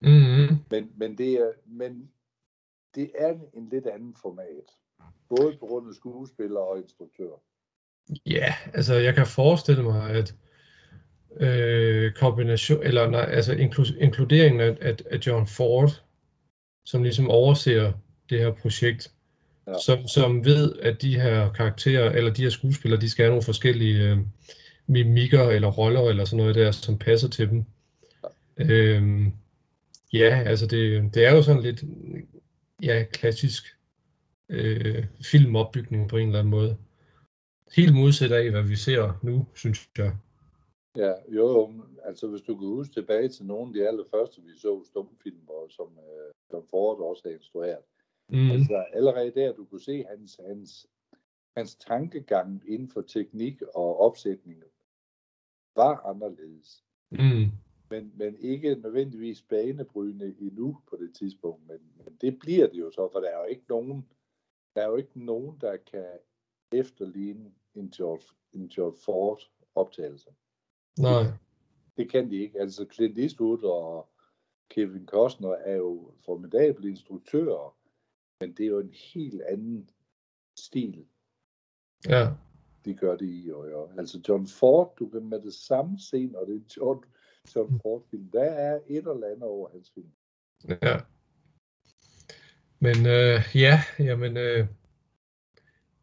Mm-hmm. 0.00 0.56
Men, 0.70 0.92
men, 0.96 1.18
det, 1.18 1.32
er, 1.32 1.52
men 1.66 2.10
det 2.94 3.10
er 3.18 3.38
en, 3.54 3.68
lidt 3.68 3.86
anden 3.86 4.16
format. 4.22 4.70
Både 5.28 5.56
på 5.60 5.66
grund 5.66 5.88
af 5.88 5.94
skuespillere 5.94 6.64
og 6.64 6.78
instruktører. 6.78 7.38
Ja, 8.26 8.54
altså 8.74 8.94
jeg 8.94 9.14
kan 9.14 9.26
forestille 9.26 9.82
mig, 9.82 10.10
at 10.10 10.34
øh, 11.40 12.12
kombination, 12.12 12.82
eller 12.82 13.10
nej, 13.10 13.28
altså 13.32 13.52
inklu- 13.52 13.98
inkluderingen 14.00 14.60
af, 14.60 14.76
af, 14.80 14.96
af 15.10 15.18
John 15.26 15.46
Ford, 15.46 16.02
som 16.84 17.02
ligesom 17.02 17.30
overser 17.30 17.92
det 18.30 18.38
her 18.38 18.50
projekt, 18.52 19.10
Ja. 19.66 19.72
ja. 19.72 19.78
som, 19.86 20.08
som 20.08 20.44
ved, 20.44 20.72
at 20.82 21.02
de 21.02 21.20
her 21.20 21.52
karakterer, 21.52 22.10
eller 22.10 22.32
de 22.32 22.42
her 22.42 22.50
skuespillere, 22.50 23.00
de 23.00 23.10
skal 23.10 23.22
have 23.24 23.30
nogle 23.30 23.42
forskellige 23.42 24.10
øh, 24.10 24.18
mimikker 24.86 25.48
eller 25.48 25.68
roller 25.68 26.00
eller 26.10 26.24
sådan 26.24 26.36
noget 26.36 26.54
der, 26.54 26.70
som 26.70 26.98
passer 26.98 27.28
til 27.28 27.50
dem. 27.50 27.64
Øhm, 28.56 29.32
ja, 30.12 30.42
altså 30.46 30.66
det, 30.66 31.14
det 31.14 31.24
er 31.26 31.32
jo 31.34 31.42
sådan 31.42 31.62
lidt 31.62 31.84
ja, 32.82 33.04
klassisk 33.12 33.64
øh, 34.48 35.04
filmopbygning 35.24 36.08
på 36.08 36.16
en 36.16 36.26
eller 36.26 36.38
anden 36.38 36.50
måde. 36.50 36.76
Helt 37.76 37.94
modsat 37.94 38.32
af, 38.32 38.50
hvad 38.50 38.62
vi 38.62 38.76
ser 38.76 39.18
nu, 39.22 39.46
synes 39.56 39.88
jeg. 39.98 40.12
Ja, 40.96 41.14
jo, 41.28 41.72
altså 42.02 42.28
hvis 42.28 42.42
du 42.42 42.56
kan 42.56 42.68
huske 42.68 42.94
tilbage 42.94 43.28
til 43.28 43.46
nogle 43.46 43.68
af 43.68 43.74
de 43.74 43.88
allerførste, 43.88 44.42
vi 44.42 44.56
så 44.56 44.84
stumfilm, 44.84 45.48
og 45.48 45.70
som 45.70 45.98
øh, 45.98 46.32
John 46.52 46.66
Ford 46.70 47.00
også 47.00 47.22
har 47.24 47.34
instrueret. 47.34 47.84
Mm. 48.28 48.50
Altså 48.50 48.84
allerede 48.92 49.30
der, 49.30 49.52
du 49.52 49.64
kunne 49.64 49.80
se 49.80 50.04
hans, 50.04 50.40
hans, 50.46 50.86
hans 51.56 51.76
tankegang 51.76 52.62
inden 52.66 52.88
for 52.88 53.00
teknik 53.00 53.62
og 53.62 54.00
opsætning 54.00 54.62
var 55.76 55.96
anderledes. 55.96 56.84
Mm. 57.10 57.50
Men, 57.90 58.12
men 58.14 58.36
ikke 58.38 58.74
nødvendigvis 58.74 59.42
banebrydende 59.42 60.34
endnu 60.40 60.78
på 60.88 60.96
det 60.96 61.14
tidspunkt. 61.14 61.66
Men, 61.66 61.78
men 62.04 62.16
det 62.20 62.38
bliver 62.38 62.66
det 62.66 62.78
jo 62.78 62.90
så, 62.90 63.08
for 63.12 63.20
der 63.20 63.28
er 63.28 63.38
jo 63.38 63.44
ikke 63.44 63.64
nogen, 63.68 64.08
der 64.74 64.82
er 64.82 64.88
jo 64.88 64.96
ikke 64.96 65.24
nogen, 65.24 65.58
der 65.60 65.76
kan 65.76 66.06
efterligne 66.72 67.52
en 67.74 67.90
George, 67.90 68.34
en 68.52 68.68
George 68.68 68.96
Ford 69.04 69.40
optagelse. 69.74 70.30
Nej. 70.98 71.22
Det, 71.96 72.10
kan 72.10 72.30
de 72.30 72.36
ikke. 72.36 72.60
Altså 72.60 72.86
Clint 72.92 73.18
Eastwood 73.18 73.62
og 73.62 74.08
Kevin 74.70 75.06
Costner 75.06 75.54
er 75.54 75.76
jo 75.76 76.12
formidable 76.24 76.90
instruktører, 76.90 77.76
men 78.40 78.52
det 78.52 78.64
er 78.64 78.68
jo 78.68 78.80
en 78.80 78.94
helt 79.14 79.42
anden 79.42 79.90
stil. 80.58 81.04
Ja. 82.08 82.28
De 82.84 82.94
gør 82.94 83.16
det 83.16 83.26
i, 83.28 83.50
og 83.54 83.70
jo. 83.70 83.90
Altså 83.98 84.20
John 84.28 84.46
Ford, 84.46 84.96
du 84.98 85.08
kan 85.08 85.24
med 85.24 85.40
det 85.40 85.54
samme 85.54 85.98
se, 85.98 86.26
når 86.26 86.44
det 86.44 86.56
er 86.56 86.74
John, 86.76 87.04
John 87.56 87.80
Ford 87.82 88.02
film. 88.10 88.30
Der 88.30 88.44
er 88.44 88.80
et 88.86 88.96
eller 88.96 89.26
andet 89.26 89.42
over 89.42 89.68
hans 89.72 89.90
film. 89.94 90.12
Ja. 90.82 91.00
Men 92.78 93.06
øh, 93.06 93.40
ja, 93.54 93.82
jamen 93.98 94.36
øh, 94.36 94.66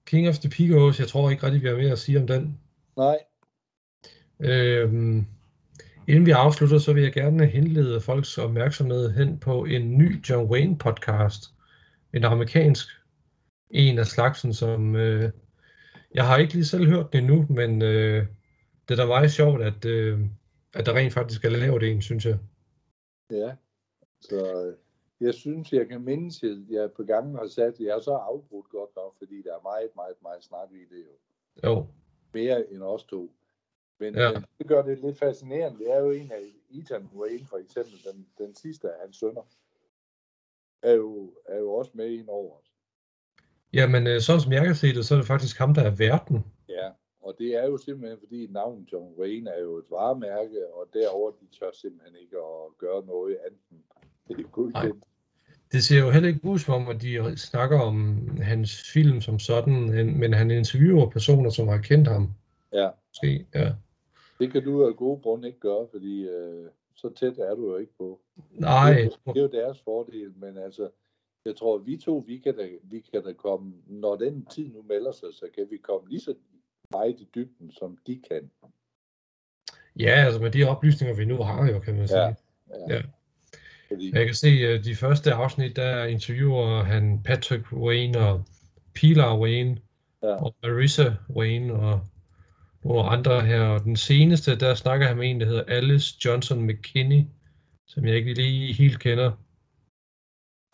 King 0.06 0.28
of 0.28 0.40
the 0.40 0.50
Pigos, 0.50 1.00
jeg 1.00 1.08
tror 1.08 1.30
ikke 1.30 1.44
rigtig, 1.44 1.62
vi 1.62 1.68
har 1.68 1.76
mere 1.76 1.92
at 1.92 2.00
sige 2.00 2.20
om 2.20 2.28
den. 2.28 2.60
Nej. 2.98 3.20
Øhm, 4.44 5.26
inden 6.08 6.26
vi 6.26 6.32
afslutter, 6.32 6.78
så 6.78 6.94
vil 6.94 7.04
jeg 7.04 7.14
gerne 7.14 7.46
henlede 7.46 8.02
folks 8.02 8.38
opmærksomhed 8.38 9.12
hen 9.12 9.40
på 9.40 9.66
en 9.66 9.98
ny 9.98 10.30
John 10.30 10.50
Wayne 10.50 10.78
podcast. 10.78 11.44
En 12.14 12.24
amerikansk 12.24 12.88
en 13.70 14.00
af 14.00 14.06
slagsen, 14.06 14.54
som 14.54 14.96
øh, 14.96 15.32
jeg 16.14 16.28
har 16.28 16.38
ikke 16.38 16.54
lige 16.54 16.66
selv 16.66 16.88
hørt 16.88 17.14
den 17.14 17.24
endnu, 17.24 17.46
men 17.50 17.82
øh, 17.82 18.28
det 18.88 19.00
er 19.00 19.04
da 19.04 19.06
meget 19.06 19.32
sjovt, 19.32 19.62
at, 19.62 19.86
øh, 19.86 20.20
at 20.74 20.86
der 20.86 20.94
rent 20.94 21.14
faktisk 21.14 21.46
er 21.46 21.50
lavet 21.50 21.92
en, 21.92 22.02
synes 22.02 22.26
jeg. 22.26 22.40
Ja, 23.32 23.56
så 24.22 24.74
jeg 25.22 25.34
synes, 25.34 25.74
jeg 25.74 25.88
kan 25.88 26.02
mindes, 26.02 26.44
at 26.44 26.58
jeg 26.70 26.92
på 26.92 27.04
gangen 27.04 27.36
har 27.36 27.48
sat, 27.48 27.80
jeg 27.80 27.94
har 27.94 28.00
så 28.00 28.14
afbrudt 28.14 28.70
godt 28.70 28.90
nok, 28.96 29.18
fordi 29.18 29.42
der 29.42 29.54
er 29.54 29.62
meget, 29.64 29.90
meget, 29.96 30.16
meget 30.22 30.44
snak 30.44 30.70
i 30.72 30.96
det 30.96 31.04
jo. 31.08 31.16
Jo. 31.70 31.88
Mere 32.34 32.74
end 32.74 32.84
os 32.84 33.04
to. 33.04 33.32
Men, 34.02 34.16
Ja. 34.16 34.32
men 34.34 34.46
det 34.58 34.68
gør 34.68 34.82
det 34.82 35.00
lidt 35.00 35.18
fascinerende. 35.20 35.80
Det 35.80 35.94
er 35.94 36.00
jo 36.00 36.12
en 36.12 36.32
af 36.32 36.42
Ethan 36.72 37.10
Wayne, 37.16 37.46
for 37.46 37.58
eksempel, 37.58 37.94
den, 38.12 38.26
den 38.38 38.56
sidste 38.56 38.88
af 38.90 38.94
hans 39.02 39.16
sønner, 39.18 39.42
er 40.84 40.94
jo, 40.94 41.34
er 41.46 41.58
jo 41.60 41.72
også 41.74 41.92
med 41.94 42.10
ind 42.10 42.28
over 42.30 42.58
os. 42.60 42.72
Jamen, 43.74 44.08
øh, 44.08 44.22
sådan 44.22 44.42
som 44.42 44.52
jeg 44.52 44.66
kan 44.66 44.76
se 44.76 44.88
det, 44.96 45.06
så 45.06 45.14
er 45.14 45.18
det 45.18 45.28
faktisk 45.28 45.58
ham, 45.58 45.74
der 45.74 45.82
er 45.82 45.96
verden. 45.96 46.46
Ja, 46.70 46.90
og 47.22 47.36
det 47.40 47.56
er 47.56 47.66
jo 47.66 47.78
simpelthen, 47.78 48.20
fordi 48.20 48.48
navnet 48.48 48.94
John 48.94 49.14
Wayne 49.20 49.50
er 49.50 49.62
jo 49.62 49.78
et 49.78 49.86
varemærke, 49.90 50.74
og 50.74 50.88
derover 50.94 51.32
de 51.32 51.46
tør 51.60 51.72
simpelthen 51.74 52.16
ikke 52.22 52.38
at 52.38 52.78
gøre 52.78 53.06
noget 53.06 53.38
andet. 53.46 53.82
Det 54.28 54.46
er 54.46 54.50
godkendt. 54.50 55.04
Det 55.72 55.84
ser 55.84 56.00
jo 56.00 56.10
heller 56.10 56.30
ikke 56.30 56.46
ud 56.46 56.60
som 56.60 56.74
om, 56.74 56.88
at 56.96 57.02
de 57.02 57.38
snakker 57.38 57.80
om 57.80 58.28
hans 58.42 58.92
film 58.94 59.22
som 59.22 59.40
sådan, 59.40 59.90
men- 59.90 60.20
men 60.20 60.34
han 60.34 60.52
interviewer 60.52 61.10
personer, 61.10 61.50
som 61.50 61.68
har 61.68 61.78
kendt 61.78 62.08
ham. 62.08 62.30
Ja, 62.74 62.90
Måske, 63.08 63.46
ja. 63.56 63.74
Det 64.42 64.52
kan 64.52 64.64
du 64.64 64.86
af 64.88 64.96
gode 64.96 65.22
grunde 65.22 65.48
ikke 65.48 65.60
gøre, 65.60 65.88
fordi 65.92 66.22
øh, 66.28 66.66
så 66.96 67.10
tæt 67.10 67.38
er 67.38 67.56
du 67.56 67.72
jo 67.72 67.78
ikke 67.78 67.94
på. 67.98 68.20
Nej, 68.52 68.94
Det, 68.94 69.04
er 69.04 69.32
det 69.34 69.40
er 69.40 69.42
jo 69.42 69.48
deres 69.62 69.82
fordel, 69.82 70.34
men 70.36 70.58
altså, 70.58 70.90
jeg 71.46 71.56
tror, 71.56 71.78
vi 71.78 71.98
to, 71.98 72.24
vi 72.28 72.38
kan, 72.38 72.56
da, 72.58 72.68
vi 72.84 73.00
kan 73.00 73.24
da 73.24 73.34
komme, 73.34 73.74
når 73.88 74.16
den 74.16 74.46
tid 74.46 74.68
nu 74.74 74.82
melder 74.82 75.12
sig, 75.12 75.30
så 75.34 75.46
kan 75.56 75.68
vi 75.72 75.78
komme 75.78 76.10
lige 76.10 76.20
så 76.22 76.34
meget 76.92 77.20
i 77.20 77.28
dybden, 77.36 77.72
som 77.72 77.98
de 78.08 78.22
kan. 78.30 78.52
ja, 80.00 80.10
altså 80.26 80.42
med 80.42 80.52
de 80.52 80.64
oplysninger, 80.64 81.16
vi 81.16 81.26
nu 81.26 81.38
har 81.38 81.72
jo, 81.72 81.80
kan 81.80 81.96
man 81.96 82.08
sige. 82.08 82.20
Ja, 82.22 82.34
Ja. 82.90 82.96
ja. 82.96 83.02
Fordi, 83.88 84.12
Jeg 84.16 84.26
kan 84.26 84.36
se, 84.36 84.48
at 84.48 84.86
de 84.86 84.96
første 84.96 85.34
afsnit, 85.34 85.76
der 85.76 86.04
interviewer 86.06 86.84
han 86.84 87.24
Patrick 87.24 87.74
Wayne 87.74 88.20
og 88.20 88.44
Pilar 88.94 89.40
Wayne 89.40 89.78
Ja. 90.24 90.36
og 90.46 90.56
Marissa 90.64 91.04
Wayne 91.36 91.74
og 91.74 92.00
nogle 92.84 93.04
andre 93.04 93.42
her. 93.42 93.62
Og 93.62 93.84
den 93.84 93.96
seneste, 93.96 94.60
der 94.60 94.76
snakker 94.76 95.08
han 95.08 95.18
med 95.18 95.30
en, 95.30 95.40
der 95.40 95.46
hedder 95.46 95.64
Alice 95.64 96.20
Johnson 96.26 96.66
McKinney, 96.68 97.24
som 97.88 98.06
jeg 98.06 98.16
ikke 98.16 98.34
lige 98.34 98.74
helt 98.74 99.00
kender. 99.00 99.32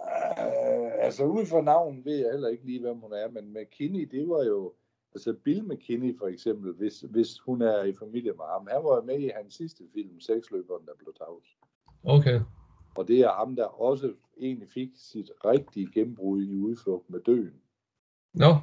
øh, 0.02 1.06
altså 1.06 1.24
ud 1.24 1.46
fra 1.46 1.62
navn 1.62 2.06
ved 2.06 2.16
jeg 2.18 2.32
heller 2.32 2.50
ikke 2.50 2.66
lige, 2.66 2.82
hvem 2.82 2.98
hun 3.00 3.14
er, 3.14 3.30
men 3.30 3.54
McKinney, 3.54 4.08
det 4.12 4.30
var 4.30 4.44
jo, 4.44 4.74
altså 5.14 5.34
Bill 5.44 5.64
McKinney 5.64 6.18
for 6.18 6.28
eksempel, 6.28 6.74
hvis, 6.74 7.02
hvis 7.02 7.40
hun 7.40 7.62
er 7.62 7.84
i 7.84 7.94
familie 8.00 8.32
med 8.34 8.46
ham, 8.54 8.68
han 8.72 8.84
var 8.84 9.02
med 9.02 9.20
i 9.20 9.32
hans 9.36 9.54
sidste 9.54 9.84
film, 9.94 10.20
Sexløberen, 10.20 10.86
der 10.86 10.94
blev 10.98 11.14
tavs. 11.18 11.48
Okay, 12.04 12.40
Og 12.98 13.08
det 13.08 13.20
er 13.20 13.32
ham, 13.34 13.56
der 13.56 13.66
også 13.66 14.14
egentlig 14.40 14.70
fik 14.70 14.90
sit 14.96 15.32
rigtige 15.46 15.92
gennembrud 15.94 16.44
i 16.44 16.56
udflugt 16.56 17.10
med 17.10 17.20
døden. 17.20 17.62
nå, 18.34 18.56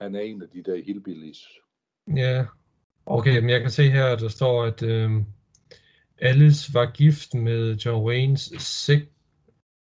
Han 0.00 0.14
er 0.14 0.20
en 0.20 0.42
af 0.42 0.48
de 0.48 0.62
der 0.62 0.76
hillbillies. 0.84 1.48
Ja. 2.08 2.46
Okay, 3.06 3.40
men 3.40 3.50
jeg 3.50 3.60
kan 3.60 3.70
se 3.70 3.90
her, 3.90 4.06
at 4.06 4.20
der 4.20 4.28
står, 4.28 4.64
at 4.64 4.82
øhm, 4.82 5.24
Alice 6.18 6.74
var 6.74 6.90
gift 6.90 7.34
med 7.34 7.76
John 7.76 8.04
Waynes 8.06 8.40
sek, 8.58 9.02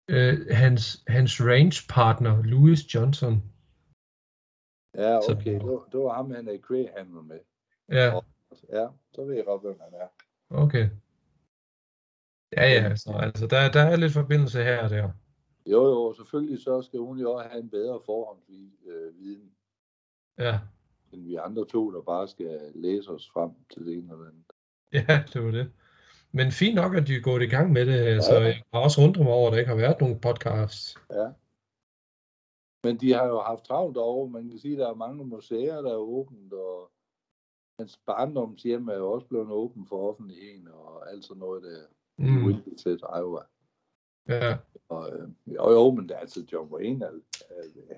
øh, 0.09 0.47
hans, 0.51 1.03
hans 1.07 1.41
range 1.41 1.77
partner, 1.89 2.43
Louis 2.43 2.93
Johnson. 2.95 3.33
Ja, 4.95 5.19
Så- 5.21 5.35
okay. 5.39 5.53
Det 5.53 5.63
var, 5.67 5.87
det 5.91 5.99
var 5.99 6.13
ham, 6.13 6.31
han 6.31 6.47
er 6.47 6.51
i 6.51 6.57
kvæghandel 6.57 7.23
med. 7.23 7.39
Ja, 7.89 8.19
Ja, 8.69 8.87
så 9.13 9.23
ved 9.25 9.35
jeg 9.35 9.45
godt, 9.45 9.61
hvem 9.61 9.79
han 9.79 9.93
er. 9.93 10.07
okay. 10.49 10.89
Ja, 12.57 12.65
ja, 12.75 12.95
så, 12.95 13.11
altså 13.11 13.47
der, 13.47 13.71
der 13.71 13.81
er 13.81 13.95
lidt 13.95 14.13
forbindelse 14.13 14.63
her 14.63 14.83
og 14.83 14.89
der. 14.89 15.11
Jo, 15.65 15.83
jo, 15.85 16.13
selvfølgelig 16.17 16.59
så 16.63 16.81
skal 16.81 16.99
hun 16.99 17.19
jo 17.19 17.31
også 17.33 17.49
have 17.49 17.61
en 17.63 17.69
bedre 17.69 17.99
forhåndsviden, 18.05 19.51
Ja, 20.37 20.59
end 21.11 21.23
vi 21.23 21.35
andre 21.35 21.65
to, 21.65 21.91
der 21.91 22.01
bare 22.01 22.27
skal 22.27 22.71
læse 22.75 23.09
os 23.11 23.29
frem 23.33 23.51
til 23.73 23.85
det 23.85 23.93
ene 23.93 24.11
eller 24.13 24.25
andet. 24.25 24.43
ja, 24.93 25.23
det 25.33 25.43
var 25.45 25.51
det. 25.51 25.71
Men 26.31 26.51
fint 26.51 26.75
nok, 26.75 26.95
at 26.95 27.07
de 27.07 27.15
er 27.15 27.21
gået 27.21 27.41
i 27.41 27.45
gang 27.45 27.71
med 27.73 27.85
det. 27.85 27.93
Altså, 27.93 28.33
Ja. 28.33 28.39
jeg 28.43 28.61
har 28.73 28.79
også 28.81 29.01
undret 29.01 29.23
mig 29.23 29.33
over, 29.33 29.47
at 29.47 29.53
der 29.53 29.59
ikke 29.59 29.69
har 29.69 29.75
været 29.77 30.01
nogen 30.01 30.19
podcasts. 30.19 30.95
Ja. 31.11 31.27
Men 32.83 32.97
de 32.97 33.13
har 33.13 33.25
jo 33.27 33.39
haft 33.39 33.63
travlt 33.63 33.97
over. 33.97 34.27
Man 34.27 34.49
kan 34.49 34.59
sige, 34.59 34.73
at 34.73 34.79
der 34.79 34.89
er 34.89 34.95
mange 34.95 35.25
museer, 35.25 35.81
der 35.81 35.91
er 35.91 35.95
åbent, 35.97 36.53
og 36.53 36.91
hans 37.79 37.99
barndomshjem 38.05 38.87
er 38.87 38.93
jo 38.95 39.11
også 39.11 39.27
blevet 39.27 39.51
åben 39.51 39.85
for 39.87 40.09
offentligheden, 40.09 40.67
og 40.67 41.11
alt 41.11 41.25
sådan 41.25 41.39
noget 41.39 41.63
der. 41.63 41.81
Mm. 42.17 42.45
Wilkes, 42.45 42.85
Iowa. 42.85 43.41
ja, 44.29 44.57
Og, 44.89 45.11
øh, 45.13 45.29
jo, 45.47 45.71
jo, 45.71 45.91
men 45.91 46.09
det 46.09 46.15
er 46.15 46.19
altså 46.19 46.45
John 46.51 46.73
Wayne, 46.73 47.05
er, 47.05 47.11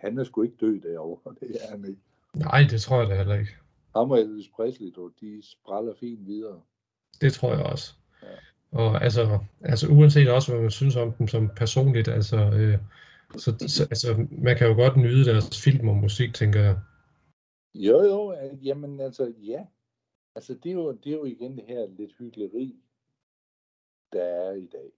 han 0.01 0.17
er 0.17 0.23
sgu 0.23 0.41
ikke 0.41 0.55
død 0.59 0.79
derovre, 0.79 1.35
det 1.39 1.57
er 1.63 1.69
han 1.69 1.85
ikke. 1.85 2.01
Nej, 2.39 2.67
det 2.69 2.81
tror 2.81 2.99
jeg 2.99 3.09
da 3.09 3.15
heller 3.15 3.35
ikke. 3.35 3.51
Ham 3.95 4.11
og 4.11 4.19
Elvis 4.19 4.47
Presley, 4.55 4.91
du, 4.95 5.11
de 5.21 5.41
spræller 5.43 5.93
fint 5.99 6.27
videre. 6.27 6.61
Det 7.21 7.33
tror 7.33 7.53
jeg 7.53 7.65
også. 7.65 7.93
Ja. 8.23 8.27
Og 8.71 9.03
altså, 9.03 9.39
altså 9.61 9.87
uanset 9.87 10.29
også, 10.29 10.51
hvad 10.51 10.61
man 10.61 10.71
synes 10.71 10.95
om 10.95 11.13
dem 11.13 11.27
som 11.27 11.49
personligt, 11.55 12.07
altså, 12.07 12.37
øh, 12.37 12.77
så, 13.37 13.65
så 13.67 13.83
altså, 13.83 14.27
man 14.31 14.57
kan 14.57 14.67
jo 14.67 14.73
godt 14.73 14.97
nyde 14.97 15.25
deres 15.25 15.63
film 15.63 15.89
og 15.89 15.95
musik, 15.95 16.33
tænker 16.33 16.61
jeg. 16.61 16.79
Jo, 17.75 18.03
jo, 18.03 18.35
jamen 18.63 18.99
altså, 18.99 19.33
ja. 19.43 19.65
Altså, 20.35 20.53
det 20.53 20.69
er, 20.69 20.73
jo, 20.73 20.91
det 20.91 21.09
er 21.09 21.17
jo 21.17 21.25
igen 21.25 21.57
det 21.57 21.65
her 21.67 21.87
lidt 21.87 22.11
hyggeleri, 22.17 22.75
der 24.13 24.23
er 24.23 24.51
i 24.53 24.65
dag. 24.65 24.91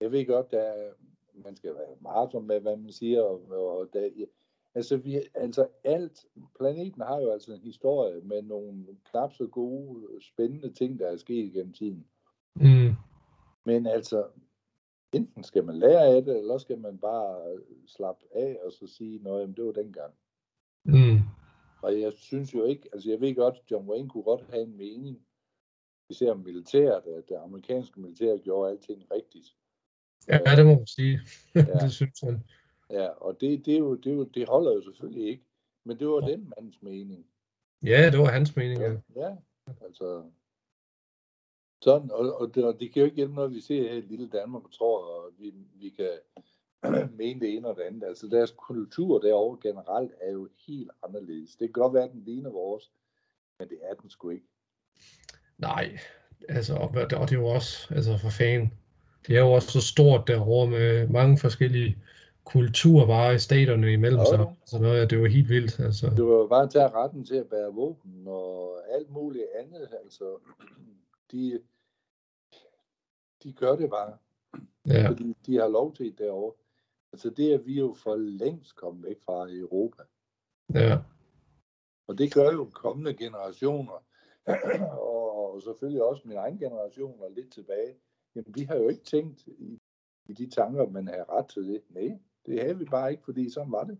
Jeg 0.00 0.12
ved 0.12 0.26
godt, 0.26 0.50
der 0.50 0.60
er, 0.60 0.92
man 1.34 1.56
skal 1.56 1.74
være 1.74 1.96
meget 2.00 2.44
med, 2.44 2.60
hvad 2.60 2.76
man 2.76 2.92
siger, 2.92 3.22
og, 3.22 3.78
og 3.78 3.88
der. 3.92 4.26
Altså, 4.74 4.96
vi, 4.96 5.20
altså 5.34 5.68
alt, 5.84 6.26
planeten 6.58 7.02
har 7.02 7.20
jo 7.20 7.32
altså 7.32 7.52
en 7.52 7.60
historie 7.60 8.20
med 8.20 8.42
nogle 8.42 8.86
knap 9.10 9.32
så 9.32 9.46
gode, 9.46 10.08
spændende 10.20 10.72
ting, 10.72 10.98
der 10.98 11.08
er 11.08 11.16
sket 11.16 11.52
gennem 11.52 11.72
tiden. 11.72 12.06
Mm, 12.54 12.92
Men 13.64 13.86
altså, 13.86 14.26
enten 15.12 15.44
skal 15.44 15.64
man 15.64 15.78
lære 15.78 16.06
af 16.06 16.24
det, 16.24 16.38
eller 16.38 16.58
skal 16.58 16.78
man 16.78 16.98
bare 16.98 17.58
slappe 17.86 18.24
af 18.34 18.58
og 18.64 18.72
så 18.72 18.86
sige, 18.86 19.14
at 19.30 19.56
det 19.56 19.64
var 19.64 19.72
dengang. 19.72 20.14
mm, 20.84 21.18
Og 21.82 22.00
jeg 22.00 22.12
synes 22.12 22.54
jo 22.54 22.64
ikke, 22.64 22.88
altså 22.92 23.10
jeg 23.10 23.20
ved 23.20 23.34
godt, 23.34 23.54
at 23.54 23.70
John 23.70 23.88
Wayne 23.88 24.08
kunne 24.08 24.22
godt 24.22 24.44
have 24.50 24.62
en 24.62 24.76
mening, 24.76 25.26
især 26.10 26.34
militæret, 26.34 27.02
at 27.06 27.28
det 27.28 27.36
amerikanske 27.36 28.00
militær 28.00 28.36
gjorde 28.36 28.70
alting 28.70 29.02
rigtigt. 29.10 29.56
ja, 30.28 30.56
det 30.56 30.66
må 30.66 30.74
man 30.74 30.86
sige. 30.86 31.20
Ja. 31.54 31.60
det 31.82 31.92
synes 31.92 32.22
jeg. 32.22 32.40
Ja, 32.92 33.08
og 33.08 33.40
det, 33.40 33.66
det, 33.66 33.74
er 33.74 33.78
jo, 33.78 33.94
det, 33.94 34.12
er 34.12 34.16
jo, 34.16 34.24
det 34.24 34.48
holder 34.48 34.72
jo 34.72 34.82
selvfølgelig 34.82 35.28
ikke. 35.28 35.44
Men 35.84 35.98
det 35.98 36.08
var 36.08 36.20
den 36.20 36.52
mands 36.56 36.82
mening. 36.82 37.26
Ja, 37.82 38.10
det 38.10 38.18
var 38.18 38.30
hans 38.30 38.56
mening. 38.56 38.80
Ja. 38.80 38.96
Ja, 39.16 39.36
altså... 39.80 40.30
Sådan, 41.82 42.10
og, 42.10 42.40
og, 42.40 42.54
det, 42.54 42.64
og 42.64 42.80
det 42.80 42.92
kan 42.92 43.00
jo 43.00 43.04
ikke 43.04 43.16
hjælpe 43.16 43.34
noget, 43.34 43.54
vi 43.54 43.60
ser 43.60 43.82
her 43.82 43.96
i 43.96 44.00
lille 44.00 44.28
Danmark 44.28 44.64
og 44.64 44.72
tror, 44.72 45.26
at 45.26 45.32
vi, 45.38 45.52
vi 45.74 45.88
kan 45.88 46.10
mene 47.20 47.40
det 47.40 47.56
ene 47.56 47.68
og 47.68 47.76
det 47.76 47.82
andet. 47.82 48.04
Altså 48.04 48.26
deres 48.26 48.54
kultur 48.58 49.18
derovre 49.18 49.58
generelt 49.62 50.12
er 50.20 50.32
jo 50.32 50.48
helt 50.66 50.90
anderledes. 51.02 51.50
Det 51.50 51.68
kan 51.68 51.82
godt 51.82 51.94
være, 51.94 52.04
at 52.04 52.12
den 52.12 52.24
ligner 52.24 52.50
vores, 52.50 52.90
men 53.58 53.68
det 53.68 53.78
er 53.82 53.94
den 53.94 54.10
sgu 54.10 54.30
ikke. 54.30 54.46
Nej, 55.58 55.98
altså, 56.48 56.74
og, 56.74 56.88
og 56.88 57.10
det 57.10 57.32
er 57.32 57.40
jo 57.40 57.46
også, 57.46 57.94
altså 57.94 58.16
for 58.16 58.30
fanden, 58.30 58.72
det 59.26 59.36
er 59.36 59.40
jo 59.40 59.52
også 59.52 59.68
så 59.68 59.80
stort 59.80 60.28
derovre 60.28 60.70
med 60.70 61.08
mange 61.08 61.38
forskellige 61.38 61.96
kulturer 62.44 63.06
bare 63.06 63.34
i 63.34 63.38
staterne 63.38 63.92
imellem 63.92 64.18
Ja, 64.20 64.24
sig. 64.24 64.54
Så 64.66 64.78
noget, 64.78 65.10
det 65.10 65.20
var 65.20 65.28
helt 65.28 65.48
vildt, 65.48 65.80
altså. 65.80 66.10
Du 66.16 66.26
var 66.26 66.46
bare 66.46 66.68
tage 66.68 66.88
retten 66.88 67.24
til 67.24 67.34
at 67.36 67.48
bære 67.48 67.74
våben 67.74 68.24
og 68.26 68.80
alt 68.94 69.10
muligt 69.10 69.46
andet. 69.58 69.88
Altså, 70.04 70.38
de, 71.32 71.62
de 73.42 73.52
gør 73.52 73.76
det 73.76 73.90
bare, 73.90 74.16
Ja, 74.86 75.08
fordi 75.08 75.36
de 75.46 75.56
har 75.56 75.68
lov 75.68 75.94
til 75.94 76.06
det 76.06 76.18
derovre. 76.18 76.54
Altså 77.12 77.30
det 77.30 77.54
er 77.54 77.58
vi 77.58 77.78
jo 77.78 77.94
for 77.94 78.16
længst 78.16 78.76
kommet 78.76 79.04
væk 79.08 79.16
fra 79.24 79.46
i 79.46 79.58
Europa. 79.58 80.02
ja, 80.74 80.98
Og 82.06 82.18
det 82.18 82.34
gør 82.34 82.52
jo 82.52 82.70
kommende 82.74 83.14
generationer, 83.14 84.04
og 85.08 85.62
selvfølgelig 85.62 86.02
også 86.02 86.22
min 86.24 86.36
egen 86.36 86.58
generation 86.58 87.22
og 87.22 87.30
lidt 87.30 87.52
tilbage. 87.52 87.94
Jamen, 88.34 88.54
vi 88.54 88.62
har 88.62 88.76
jo 88.76 88.88
ikke 88.88 89.04
tænkt 89.04 89.46
i, 89.46 89.80
i 90.28 90.32
de 90.32 90.50
tanker, 90.50 90.86
man 90.86 91.08
har 91.08 91.38
ret 91.38 91.46
til 91.46 91.62
det. 91.62 91.82
Nej, 91.88 92.18
det 92.46 92.60
havde 92.62 92.78
vi 92.78 92.84
bare 92.84 93.10
ikke, 93.10 93.22
fordi 93.24 93.50
sådan 93.50 93.72
var 93.72 93.84
det. 93.84 93.98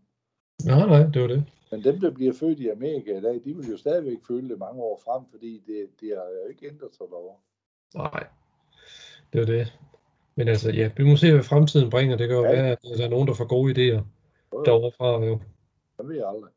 nej, 0.64 0.86
nej, 0.86 1.02
det 1.14 1.22
var 1.22 1.28
det. 1.28 1.44
Men 1.70 1.84
dem, 1.84 2.00
der 2.00 2.10
bliver 2.10 2.32
født 2.32 2.60
i 2.60 2.68
Amerika 2.68 3.18
i 3.18 3.20
dag, 3.20 3.34
de 3.44 3.56
vil 3.56 3.70
jo 3.70 3.76
stadigvæk 3.76 4.18
føle 4.28 4.48
det 4.48 4.58
mange 4.58 4.82
år 4.82 5.00
frem, 5.04 5.24
fordi 5.30 5.62
det, 5.66 5.86
det 6.00 6.08
har 6.08 6.24
jo 6.24 6.48
ikke 6.50 6.66
ændret 6.68 6.94
sig 6.94 7.06
derovre. 7.10 7.36
Nej, 7.94 8.26
det 9.32 9.40
var 9.40 9.46
det. 9.46 9.78
Men 10.34 10.48
altså, 10.48 10.70
ja, 10.70 10.90
vi 10.96 11.04
må 11.04 11.16
se, 11.16 11.32
hvad 11.32 11.42
fremtiden 11.42 11.90
bringer. 11.90 12.16
Det 12.16 12.28
kan 12.28 12.36
jo 12.36 12.44
Ja. 12.44 12.52
være, 12.52 12.70
at 12.70 12.78
der 12.98 13.04
er 13.04 13.08
nogen, 13.10 13.28
der 13.28 13.34
får 13.34 13.44
gode 13.46 13.72
idéer 13.72 14.02
derovre 14.64 14.92
fra. 14.96 15.24
Jo. 15.24 15.40
Det 15.98 16.08
ved 16.08 16.16
jeg 16.16 16.28
aldrig. 16.28 16.50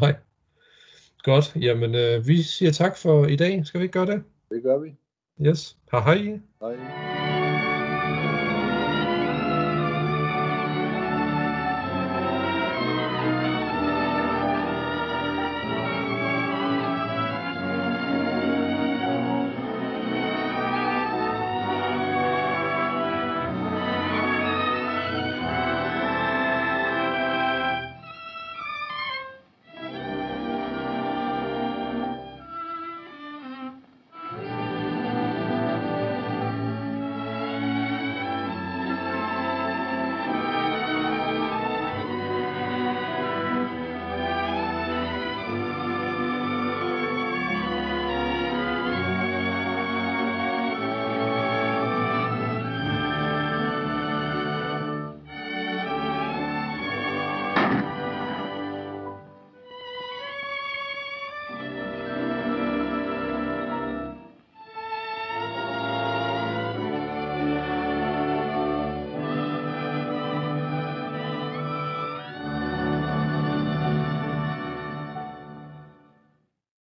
Nej. 0.00 0.14
Godt, 1.22 1.56
jamen 1.56 1.94
øh, 1.94 2.26
vi 2.28 2.42
siger 2.42 2.72
tak 2.72 2.96
for 2.96 3.26
i 3.26 3.36
dag. 3.36 3.66
Skal 3.66 3.80
vi 3.80 3.84
ikke 3.84 3.92
gøre 3.92 4.06
det? 4.06 4.22
Det 4.50 4.62
gør 4.62 4.78
vi. 4.78 4.94
Yes. 5.46 5.76
Hej 5.92 6.00
hej. 6.00 6.40
Nej. 6.60 7.17